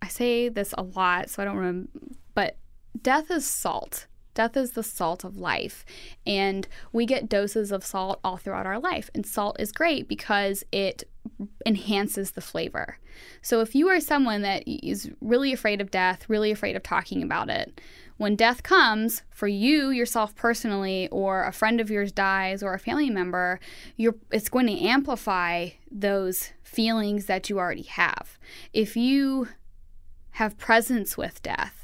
I 0.00 0.08
say 0.08 0.48
this 0.48 0.74
a 0.76 0.82
lot, 0.82 1.30
so 1.30 1.42
I 1.42 1.44
don't 1.44 1.56
remember, 1.56 1.88
but 2.34 2.56
death 3.00 3.30
is 3.30 3.46
salt. 3.46 4.06
Death 4.34 4.56
is 4.56 4.72
the 4.72 4.82
salt 4.82 5.24
of 5.24 5.36
life. 5.36 5.84
And 6.26 6.66
we 6.90 7.04
get 7.04 7.28
doses 7.28 7.70
of 7.70 7.84
salt 7.84 8.18
all 8.24 8.38
throughout 8.38 8.66
our 8.66 8.78
life. 8.78 9.10
And 9.14 9.26
salt 9.26 9.56
is 9.60 9.72
great 9.72 10.08
because 10.08 10.64
it 10.72 11.04
enhances 11.66 12.30
the 12.30 12.40
flavor. 12.40 12.98
So 13.42 13.60
if 13.60 13.74
you 13.74 13.88
are 13.88 14.00
someone 14.00 14.40
that 14.42 14.64
is 14.66 15.10
really 15.20 15.52
afraid 15.52 15.82
of 15.82 15.90
death, 15.90 16.24
really 16.28 16.50
afraid 16.50 16.76
of 16.76 16.82
talking 16.82 17.22
about 17.22 17.50
it, 17.50 17.78
when 18.16 18.36
death 18.36 18.62
comes 18.62 19.22
for 19.30 19.48
you 19.48 19.90
yourself 19.90 20.34
personally 20.34 21.08
or 21.10 21.44
a 21.44 21.52
friend 21.52 21.80
of 21.80 21.90
yours 21.90 22.12
dies 22.12 22.62
or 22.62 22.72
a 22.72 22.78
family 22.78 23.10
member, 23.10 23.60
it's 23.98 24.48
going 24.48 24.66
to 24.66 24.80
amplify 24.80 25.68
those 25.90 26.52
feelings 26.62 27.26
that 27.26 27.50
you 27.50 27.58
already 27.58 27.82
have. 27.82 28.38
If 28.72 28.96
you 28.96 29.48
have 30.32 30.56
presence 30.56 31.18
with 31.18 31.42
death, 31.42 31.81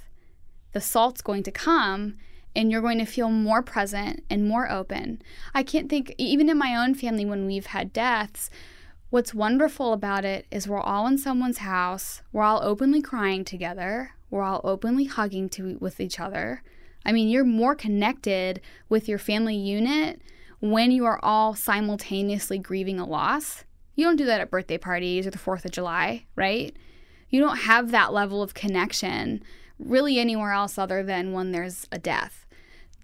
the 0.73 0.81
salt's 0.81 1.23
going 1.23 1.43
to 1.45 1.51
come 1.51 2.17
and 2.55 2.71
you're 2.71 2.83
going 2.83 2.99
to 2.99 3.05
feel 3.05 3.31
more 3.31 3.63
present 3.63 4.25
and 4.29 4.49
more 4.49 4.71
open. 4.71 5.23
I 5.55 5.63
can't 5.63 5.89
think, 5.89 6.15
even 6.19 6.49
in 6.49 6.59
my 6.59 6.75
own 6.75 6.95
family, 6.95 7.25
when 7.25 7.47
we've 7.47 7.67
had 7.67 7.93
deaths, 7.93 8.51
what's 9.11 9.35
wonderful 9.35 9.93
about 9.93 10.25
it 10.25 10.47
is 10.51 10.67
we're 10.67 10.81
all 10.81 11.07
in 11.07 11.19
someone's 11.19 11.59
house, 11.59 12.23
we're 12.33 12.43
all 12.43 12.61
openly 12.63 13.01
crying 13.01 13.45
together, 13.45 14.11
we're 14.31 14.43
all 14.43 14.61
openly 14.65 15.05
hugging 15.05 15.49
to, 15.51 15.79
with 15.81 16.01
each 16.01 16.19
other. 16.19 16.63
I 17.05 17.13
mean, 17.13 17.29
you're 17.29 17.45
more 17.45 17.75
connected 17.75 18.61
with 18.89 19.09
your 19.09 19.19
family 19.19 19.57
unit 19.57 20.21
when 20.61 20.91
you 20.91 21.07
are 21.07 21.21
all 21.23 21.55
simultaneously 21.55 22.59
grieving 22.59 22.99
a 22.99 23.07
loss. 23.07 23.65
You 23.95 24.05
don't 24.05 24.17
do 24.17 24.27
that 24.27 24.41
at 24.41 24.51
birthday 24.51 24.79
parties 24.79 25.27
or 25.27 25.31
the 25.31 25.39
4th 25.39 25.65
of 25.65 25.71
July, 25.71 26.27
right? 26.35 26.77
You 27.31 27.41
don't 27.41 27.59
have 27.59 27.91
that 27.91 28.13
level 28.13 28.43
of 28.43 28.55
connection 28.55 29.43
really 29.79 30.19
anywhere 30.19 30.53
else 30.53 30.79
other 30.79 31.03
than 31.03 31.33
when 31.33 31.53
there's 31.53 31.87
a 31.93 31.99
death. 31.99 32.47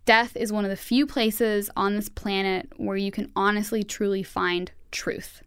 Death 0.05 0.37
is 0.37 0.53
one 0.53 0.65
of 0.65 0.71
the 0.71 0.77
few 0.77 1.07
places 1.07 1.71
on 1.77 1.95
this 1.95 2.09
planet 2.09 2.71
where 2.77 2.97
you 2.97 3.11
can 3.11 3.31
honestly, 3.35 3.83
truly 3.83 4.23
find 4.23 4.71
truth. 4.91 5.43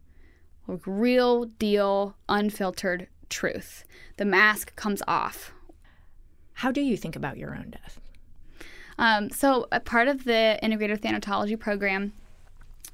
Like 0.67 0.81
real 0.85 1.45
deal, 1.45 2.15
unfiltered 2.27 3.07
truth. 3.29 3.83
The 4.17 4.25
mask 4.25 4.75
comes 4.75 5.03
off. 5.07 5.53
How 6.53 6.71
do 6.71 6.81
you 6.81 6.97
think 6.97 7.15
about 7.15 7.37
your 7.37 7.55
own 7.55 7.69
death? 7.69 7.99
Um, 8.97 9.29
so, 9.29 9.67
a 9.71 9.79
part 9.79 10.07
of 10.07 10.23
the 10.23 10.59
integrative 10.63 11.01
thanatology 11.01 11.59
program 11.59 12.13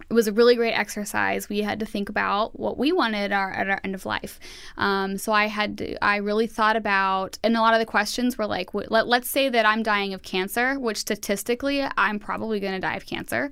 it 0.10 0.14
was 0.14 0.28
a 0.28 0.34
really 0.34 0.56
great 0.56 0.74
exercise. 0.74 1.50
We 1.50 1.62
had 1.62 1.80
to 1.80 1.86
think 1.86 2.10
about 2.10 2.60
what 2.60 2.78
we 2.78 2.92
wanted 2.92 3.32
our, 3.32 3.52
at 3.52 3.70
our 3.70 3.80
end 3.84 3.96
of 3.96 4.06
life. 4.06 4.40
Um, 4.78 5.18
so 5.18 5.32
I 5.32 5.48
had 5.48 5.78
to, 5.80 6.04
I 6.04 6.18
really 6.18 6.48
thought 6.48 6.76
about, 6.76 7.38
and 7.44 7.56
a 7.56 7.62
lot 7.62 7.74
of 7.74 7.80
the 7.80 7.86
questions 7.86 8.38
were 8.38 8.46
like, 8.46 8.74
let, 8.74 9.08
let's 9.08 9.30
say 9.30 9.50
that 9.50 9.66
I'm 9.66 9.84
dying 9.84 10.14
of 10.14 10.22
cancer, 10.22 10.80
which 10.80 10.98
statistically 10.98 11.84
I'm 11.98 12.20
probably 12.20 12.60
going 12.60 12.74
to 12.74 12.80
die 12.80 12.96
of 12.96 13.06
cancer. 13.06 13.52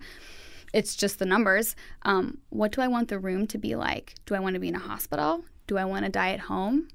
It's 0.74 0.96
just 0.96 1.20
the 1.20 1.26
numbers. 1.26 1.76
Um, 2.04 2.40
what 2.50 2.72
do 2.72 2.82
I 2.82 2.88
want 2.88 3.10
the 3.10 3.20
room 3.20 3.48
to 3.48 3.58
be 3.58 3.76
like? 3.76 4.16
Do 4.26 4.36
I 4.36 4.40
want 4.40 4.54
to 4.54 4.60
be 4.60 4.70
in 4.70 4.76
a 4.76 4.80
hospital? 4.80 5.44
Do 5.68 5.78
I 5.78 5.86
want 5.86 6.06
to 6.06 6.12
die 6.12 6.32
at 6.32 6.42
home? 6.42 6.88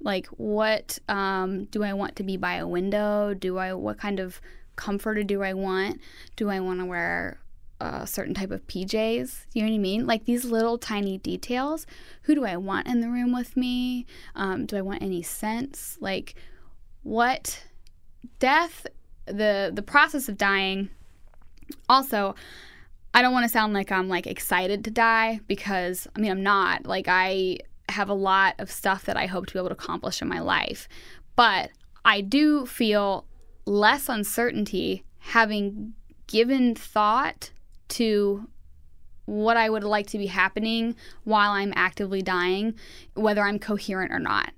Like, 0.00 0.26
what 0.26 0.98
um, 1.08 1.64
do 1.66 1.82
I 1.82 1.94
want 1.94 2.16
to 2.16 2.22
be 2.22 2.36
by 2.36 2.56
a 2.56 2.68
window? 2.68 3.34
Do 3.34 3.58
I, 3.58 3.72
what 3.72 3.98
kind 3.98 4.20
of 4.20 4.40
comforter 4.76 5.22
do 5.22 5.42
I 5.42 5.54
want? 5.54 6.00
Do 6.36 6.50
I 6.50 6.60
want 6.60 6.80
to 6.80 6.86
wear 6.86 7.38
a 7.84 8.06
certain 8.06 8.34
type 8.34 8.50
of 8.50 8.66
PJs. 8.66 9.46
You 9.52 9.62
know 9.62 9.68
what 9.68 9.74
I 9.74 9.78
mean? 9.78 10.06
Like 10.06 10.24
these 10.24 10.44
little 10.44 10.78
tiny 10.78 11.18
details. 11.18 11.86
Who 12.22 12.34
do 12.34 12.44
I 12.44 12.56
want 12.56 12.86
in 12.86 13.00
the 13.00 13.08
room 13.08 13.32
with 13.32 13.56
me? 13.56 14.06
Um, 14.34 14.66
do 14.66 14.76
I 14.76 14.80
want 14.80 15.02
any 15.02 15.22
scents? 15.22 15.98
Like 16.00 16.34
what 17.02 17.62
death? 18.38 18.86
The 19.26 19.70
the 19.72 19.82
process 19.82 20.28
of 20.28 20.36
dying. 20.36 20.90
Also, 21.88 22.34
I 23.14 23.22
don't 23.22 23.32
want 23.32 23.44
to 23.44 23.48
sound 23.48 23.72
like 23.72 23.92
I'm 23.92 24.08
like 24.08 24.26
excited 24.26 24.84
to 24.84 24.90
die 24.90 25.40
because 25.46 26.08
I 26.16 26.20
mean 26.20 26.30
I'm 26.30 26.42
not. 26.42 26.86
Like 26.86 27.06
I 27.08 27.58
have 27.90 28.08
a 28.08 28.14
lot 28.14 28.54
of 28.58 28.70
stuff 28.70 29.04
that 29.04 29.16
I 29.16 29.26
hope 29.26 29.46
to 29.46 29.52
be 29.52 29.58
able 29.58 29.68
to 29.68 29.74
accomplish 29.74 30.20
in 30.22 30.28
my 30.28 30.40
life, 30.40 30.88
but 31.36 31.70
I 32.04 32.20
do 32.20 32.66
feel 32.66 33.26
less 33.66 34.08
uncertainty 34.08 35.04
having 35.18 35.94
given 36.26 36.74
thought 36.74 37.50
to 37.90 38.48
what 39.26 39.56
I 39.56 39.70
would 39.70 39.84
like 39.84 40.06
to 40.08 40.18
be 40.18 40.26
happening 40.26 40.96
while 41.24 41.52
I'm 41.52 41.72
actively 41.76 42.22
dying, 42.22 42.74
whether 43.14 43.42
I'm 43.42 43.58
coherent 43.58 44.12
or 44.12 44.18
not. 44.18 44.52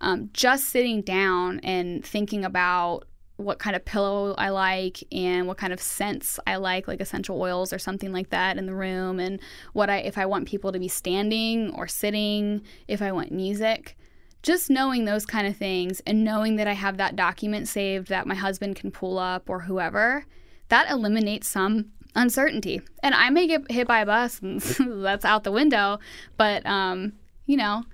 Um, 0.00 0.30
just 0.32 0.68
sitting 0.68 1.02
down 1.02 1.60
and 1.60 2.04
thinking 2.04 2.44
about 2.44 3.04
what 3.36 3.60
kind 3.60 3.76
of 3.76 3.84
pillow 3.84 4.34
I 4.36 4.48
like 4.48 5.02
and 5.12 5.46
what 5.46 5.58
kind 5.58 5.72
of 5.72 5.80
scents 5.80 6.40
I 6.46 6.56
like, 6.56 6.88
like 6.88 7.00
essential 7.00 7.40
oils 7.40 7.72
or 7.72 7.78
something 7.78 8.12
like 8.12 8.30
that 8.30 8.58
in 8.58 8.66
the 8.66 8.74
room, 8.74 9.20
and 9.20 9.40
what 9.72 9.88
I 9.88 9.98
if 9.98 10.18
I 10.18 10.26
want 10.26 10.48
people 10.48 10.72
to 10.72 10.78
be 10.78 10.88
standing 10.88 11.72
or 11.74 11.86
sitting, 11.86 12.62
if 12.88 13.00
I 13.00 13.12
want 13.12 13.30
music. 13.32 13.96
Just 14.42 14.70
knowing 14.70 15.04
those 15.04 15.26
kind 15.26 15.46
of 15.46 15.56
things 15.56 16.00
and 16.06 16.24
knowing 16.24 16.56
that 16.56 16.68
I 16.68 16.72
have 16.72 16.96
that 16.96 17.16
document 17.16 17.66
saved 17.66 18.08
that 18.08 18.26
my 18.26 18.36
husband 18.36 18.76
can 18.76 18.90
pull 18.90 19.18
up 19.18 19.50
or 19.50 19.60
whoever, 19.60 20.24
that 20.68 20.90
eliminates 20.90 21.48
some 21.48 21.92
uncertainty. 22.18 22.82
And 23.02 23.14
I 23.14 23.30
may 23.30 23.46
get 23.46 23.70
hit 23.70 23.86
by 23.86 24.00
a 24.00 24.06
bus 24.06 24.40
and 24.40 24.60
that's 25.02 25.24
out 25.24 25.44
the 25.44 25.52
window, 25.52 26.00
but 26.36 26.66
um, 26.66 27.14
you 27.46 27.56
know, 27.56 27.84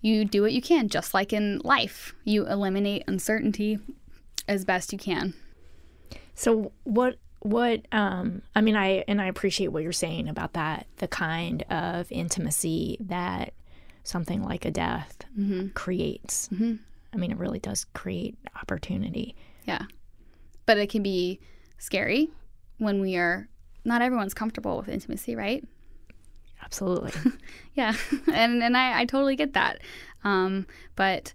you 0.00 0.24
do 0.24 0.40
what 0.40 0.52
you 0.52 0.62
can, 0.62 0.88
just 0.88 1.12
like 1.12 1.32
in 1.32 1.60
life. 1.62 2.14
You 2.24 2.46
eliminate 2.46 3.04
uncertainty 3.06 3.78
as 4.48 4.64
best 4.64 4.92
you 4.92 4.98
can. 4.98 5.34
So 6.34 6.72
what 6.84 7.18
what 7.40 7.86
um 7.92 8.42
I 8.54 8.60
mean 8.60 8.76
I 8.76 9.04
and 9.08 9.20
I 9.20 9.26
appreciate 9.26 9.68
what 9.68 9.82
you're 9.82 9.92
saying 9.92 10.28
about 10.28 10.52
that 10.54 10.86
the 10.98 11.08
kind 11.08 11.62
of 11.70 12.10
intimacy 12.10 12.98
that 13.00 13.54
something 14.04 14.42
like 14.42 14.64
a 14.64 14.70
death 14.70 15.18
mm-hmm. 15.38 15.68
creates. 15.68 16.48
Mm-hmm. 16.48 16.76
I 17.12 17.16
mean 17.16 17.30
it 17.30 17.38
really 17.38 17.58
does 17.58 17.84
create 17.94 18.38
opportunity. 18.60 19.34
Yeah. 19.66 19.84
But 20.66 20.78
it 20.78 20.88
can 20.88 21.02
be 21.02 21.40
scary 21.78 22.30
when 22.80 23.00
we 23.00 23.16
are 23.16 23.48
not 23.84 24.02
everyone's 24.02 24.34
comfortable 24.34 24.76
with 24.78 24.88
intimacy, 24.88 25.36
right? 25.36 25.64
Absolutely. 26.62 27.12
yeah. 27.74 27.94
And 28.32 28.62
and 28.62 28.76
I, 28.76 29.00
I 29.00 29.04
totally 29.04 29.36
get 29.36 29.54
that. 29.54 29.80
Um, 30.24 30.66
but 30.96 31.32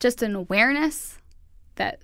just 0.00 0.22
an 0.22 0.34
awareness 0.34 1.18
that 1.76 2.00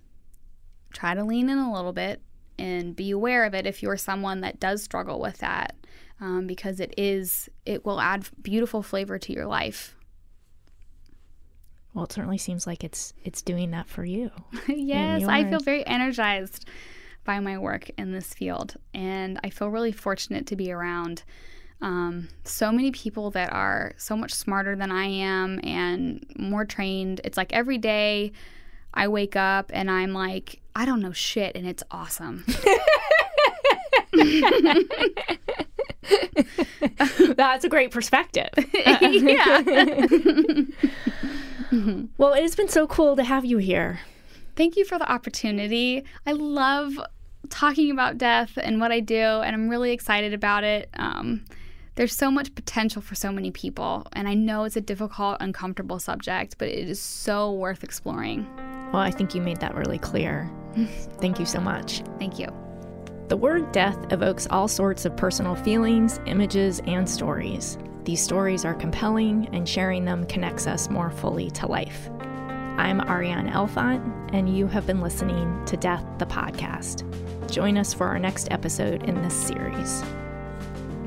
try 0.92 1.14
to 1.14 1.24
lean 1.24 1.51
in 1.51 1.59
a 1.59 1.72
little 1.72 1.92
bit 1.92 2.22
and 2.59 2.96
be 2.96 3.11
aware 3.11 3.44
of 3.44 3.55
it 3.55 3.66
if 3.66 3.83
you're 3.83 3.96
someone 3.96 4.40
that 4.40 4.59
does 4.59 4.83
struggle 4.83 5.20
with 5.20 5.38
that 5.38 5.77
um, 6.20 6.46
because 6.46 6.81
it 6.81 6.92
is 6.96 7.48
it 7.64 7.85
will 7.85 8.01
add 8.01 8.29
beautiful 8.42 8.83
flavor 8.83 9.18
to 9.18 9.33
your 9.33 9.46
life 9.46 9.96
well 11.94 12.05
it 12.05 12.12
certainly 12.12 12.38
seems 12.38 12.66
like 12.66 12.83
it's 12.83 13.12
it's 13.24 13.42
doing 13.42 13.70
that 13.70 13.88
for 13.88 14.05
you 14.05 14.31
yes 14.68 15.24
i 15.24 15.48
feel 15.48 15.61
very 15.61 15.87
energized 15.87 16.68
by 17.29 17.41
my 17.41 17.59
work 17.59 17.91
in 17.99 18.12
this 18.12 18.33
field 18.33 18.77
and 18.95 19.38
i 19.45 19.51
feel 19.51 19.69
really 19.69 19.93
fortunate 19.93 20.47
to 20.47 20.57
be 20.57 20.73
around 20.73 21.23
um, 21.81 22.29
so 22.43 22.73
many 22.73 22.91
people 22.91 23.31
that 23.31 23.53
are 23.53 23.93
so 23.99 24.17
much 24.17 24.33
smarter 24.33 24.75
than 24.75 24.91
i 24.91 25.05
am 25.05 25.61
and 25.62 26.25
more 26.37 26.64
trained 26.64 27.21
it's 27.25 27.37
like 27.37 27.53
every 27.53 27.79
day 27.79 28.33
I 28.95 29.09
wake 29.09 29.37
up 29.37 29.71
and 29.73 29.91
I'm 29.91 30.12
like, 30.12 30.61
I 30.75 30.85
don't 30.85 31.01
know 31.01 31.12
shit, 31.12 31.57
and 31.57 31.67
it's 31.67 31.83
awesome. 31.91 32.45
That's 37.37 37.64
a 37.64 37.69
great 37.69 37.91
perspective. 37.91 38.49
yeah. 38.75 39.62
well, 42.19 42.33
it 42.33 42.43
has 42.43 42.57
been 42.57 42.69
so 42.69 42.87
cool 42.87 43.17
to 43.17 43.25
have 43.25 43.45
you 43.45 43.59
here. 43.59 44.01
Thank 44.57 44.77
you 44.77 44.85
for 44.85 44.99
the 44.99 45.11
opportunity. 45.11 46.05
I 46.27 46.33
love 46.33 46.99
talking 47.51 47.91
about 47.91 48.19
death 48.19 48.59
and 48.63 48.81
what 48.81 48.93
I 48.93 49.01
do, 49.01 49.17
and 49.17 49.55
I'm 49.55 49.69
really 49.69 49.93
excited 49.93 50.35
about 50.35 50.65
it. 50.65 50.89
Um, 50.95 51.45
there's 51.95 52.15
so 52.15 52.31
much 52.31 52.55
potential 52.55 53.03
for 53.03 53.15
so 53.15 53.33
many 53.33 53.51
people, 53.51 54.07
and 54.13 54.29
I 54.29 54.35
know 54.35 54.65
it's 54.65 54.77
a 54.77 54.81
difficult, 54.81 55.39
uncomfortable 55.41 55.99
subject, 55.99 56.57
but 56.59 56.69
it 56.69 56.89
is 56.89 57.01
so 57.01 57.53
worth 57.53 57.83
exploring. 57.83 58.47
Well, 58.93 59.03
I 59.03 59.11
think 59.11 59.35
you 59.35 59.41
made 59.41 59.59
that 59.61 59.75
really 59.75 59.99
clear. 59.99 60.49
Thank 61.21 61.41
you 61.41 61.47
so 61.47 61.61
much. 61.61 62.03
Thank 62.19 62.39
you. 62.39 62.47
The 63.29 63.37
word 63.37 63.73
death 63.73 63.99
evokes 64.13 64.47
all 64.49 64.69
sorts 64.69 65.05
of 65.05 65.17
personal 65.17 65.57
feelings, 65.57 66.21
images, 66.25 66.81
and 66.87 67.09
stories. 67.09 67.77
These 68.05 68.23
stories 68.23 68.65
are 68.65 68.75
compelling, 68.75 69.49
and 69.53 69.69
sharing 69.69 70.05
them 70.05 70.25
connects 70.27 70.67
us 70.67 70.89
more 70.89 71.11
fully 71.11 71.51
to 71.51 71.67
life. 71.67 72.09
I'm 72.79 73.01
Ariane 73.01 73.49
Elfont, 73.49 74.31
and 74.33 74.57
you 74.57 74.69
have 74.69 74.87
been 74.87 75.01
listening 75.01 75.64
to 75.67 75.77
Death 75.77 76.05
the 76.19 76.27
Podcast. 76.27 77.03
Join 77.51 77.77
us 77.77 77.93
for 77.93 78.07
our 78.07 78.21
next 78.21 78.53
episode 78.53 79.03
in 79.03 79.21
this 79.21 79.35
series. 79.35 80.05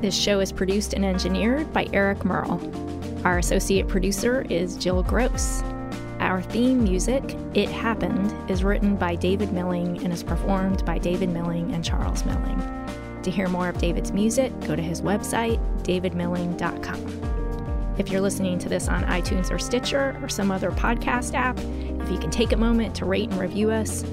This 0.02 0.14
show 0.14 0.40
is 0.40 0.52
produced 0.52 0.92
and 0.92 1.02
engineered 1.02 1.72
by 1.72 1.88
Eric 1.94 2.26
Merle. 2.26 2.60
Our 3.24 3.38
associate 3.38 3.88
producer 3.88 4.42
is 4.50 4.76
Jill 4.76 5.02
Gross. 5.02 5.62
Our 6.20 6.42
theme 6.42 6.84
music, 6.84 7.38
It 7.54 7.70
Happened, 7.70 8.50
is 8.50 8.62
written 8.62 8.94
by 8.94 9.14
David 9.14 9.50
Milling 9.50 10.04
and 10.04 10.12
is 10.12 10.22
performed 10.22 10.84
by 10.84 10.98
David 10.98 11.30
Milling 11.30 11.72
and 11.72 11.82
Charles 11.82 12.22
Milling. 12.26 12.60
To 13.22 13.30
hear 13.30 13.48
more 13.48 13.70
of 13.70 13.78
David's 13.78 14.12
music, 14.12 14.52
go 14.60 14.76
to 14.76 14.82
his 14.82 15.00
website, 15.00 15.58
davidmilling.com. 15.84 17.21
If 18.02 18.10
you're 18.10 18.20
listening 18.20 18.58
to 18.58 18.68
this 18.68 18.88
on 18.88 19.04
iTunes 19.04 19.52
or 19.52 19.60
Stitcher 19.60 20.18
or 20.20 20.28
some 20.28 20.50
other 20.50 20.72
podcast 20.72 21.34
app, 21.34 21.56
if 21.56 22.10
you 22.10 22.18
can 22.18 22.30
take 22.30 22.50
a 22.50 22.56
moment 22.56 22.96
to 22.96 23.04
rate 23.04 23.30
and 23.30 23.38
review 23.38 23.70
us, 23.70 24.04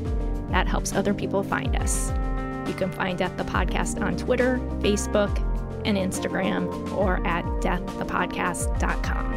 that 0.52 0.68
helps 0.68 0.94
other 0.94 1.12
people 1.12 1.42
find 1.42 1.76
us. 1.76 2.12
You 2.68 2.76
can 2.76 2.92
find 2.92 3.18
Death 3.18 3.36
the 3.36 3.46
Podcast 3.46 4.00
on 4.00 4.16
Twitter, 4.16 4.60
Facebook, 4.78 5.36
and 5.88 5.98
Instagram, 5.98 6.92
or 6.92 7.26
at 7.26 7.44
deaththepodcast.com. 7.64 9.32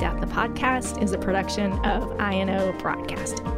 Death 0.00 0.20
the 0.20 0.26
Podcast 0.26 1.00
is 1.00 1.12
a 1.12 1.18
production 1.18 1.74
of 1.86 2.20
INO 2.20 2.72
Broadcasting. 2.80 3.57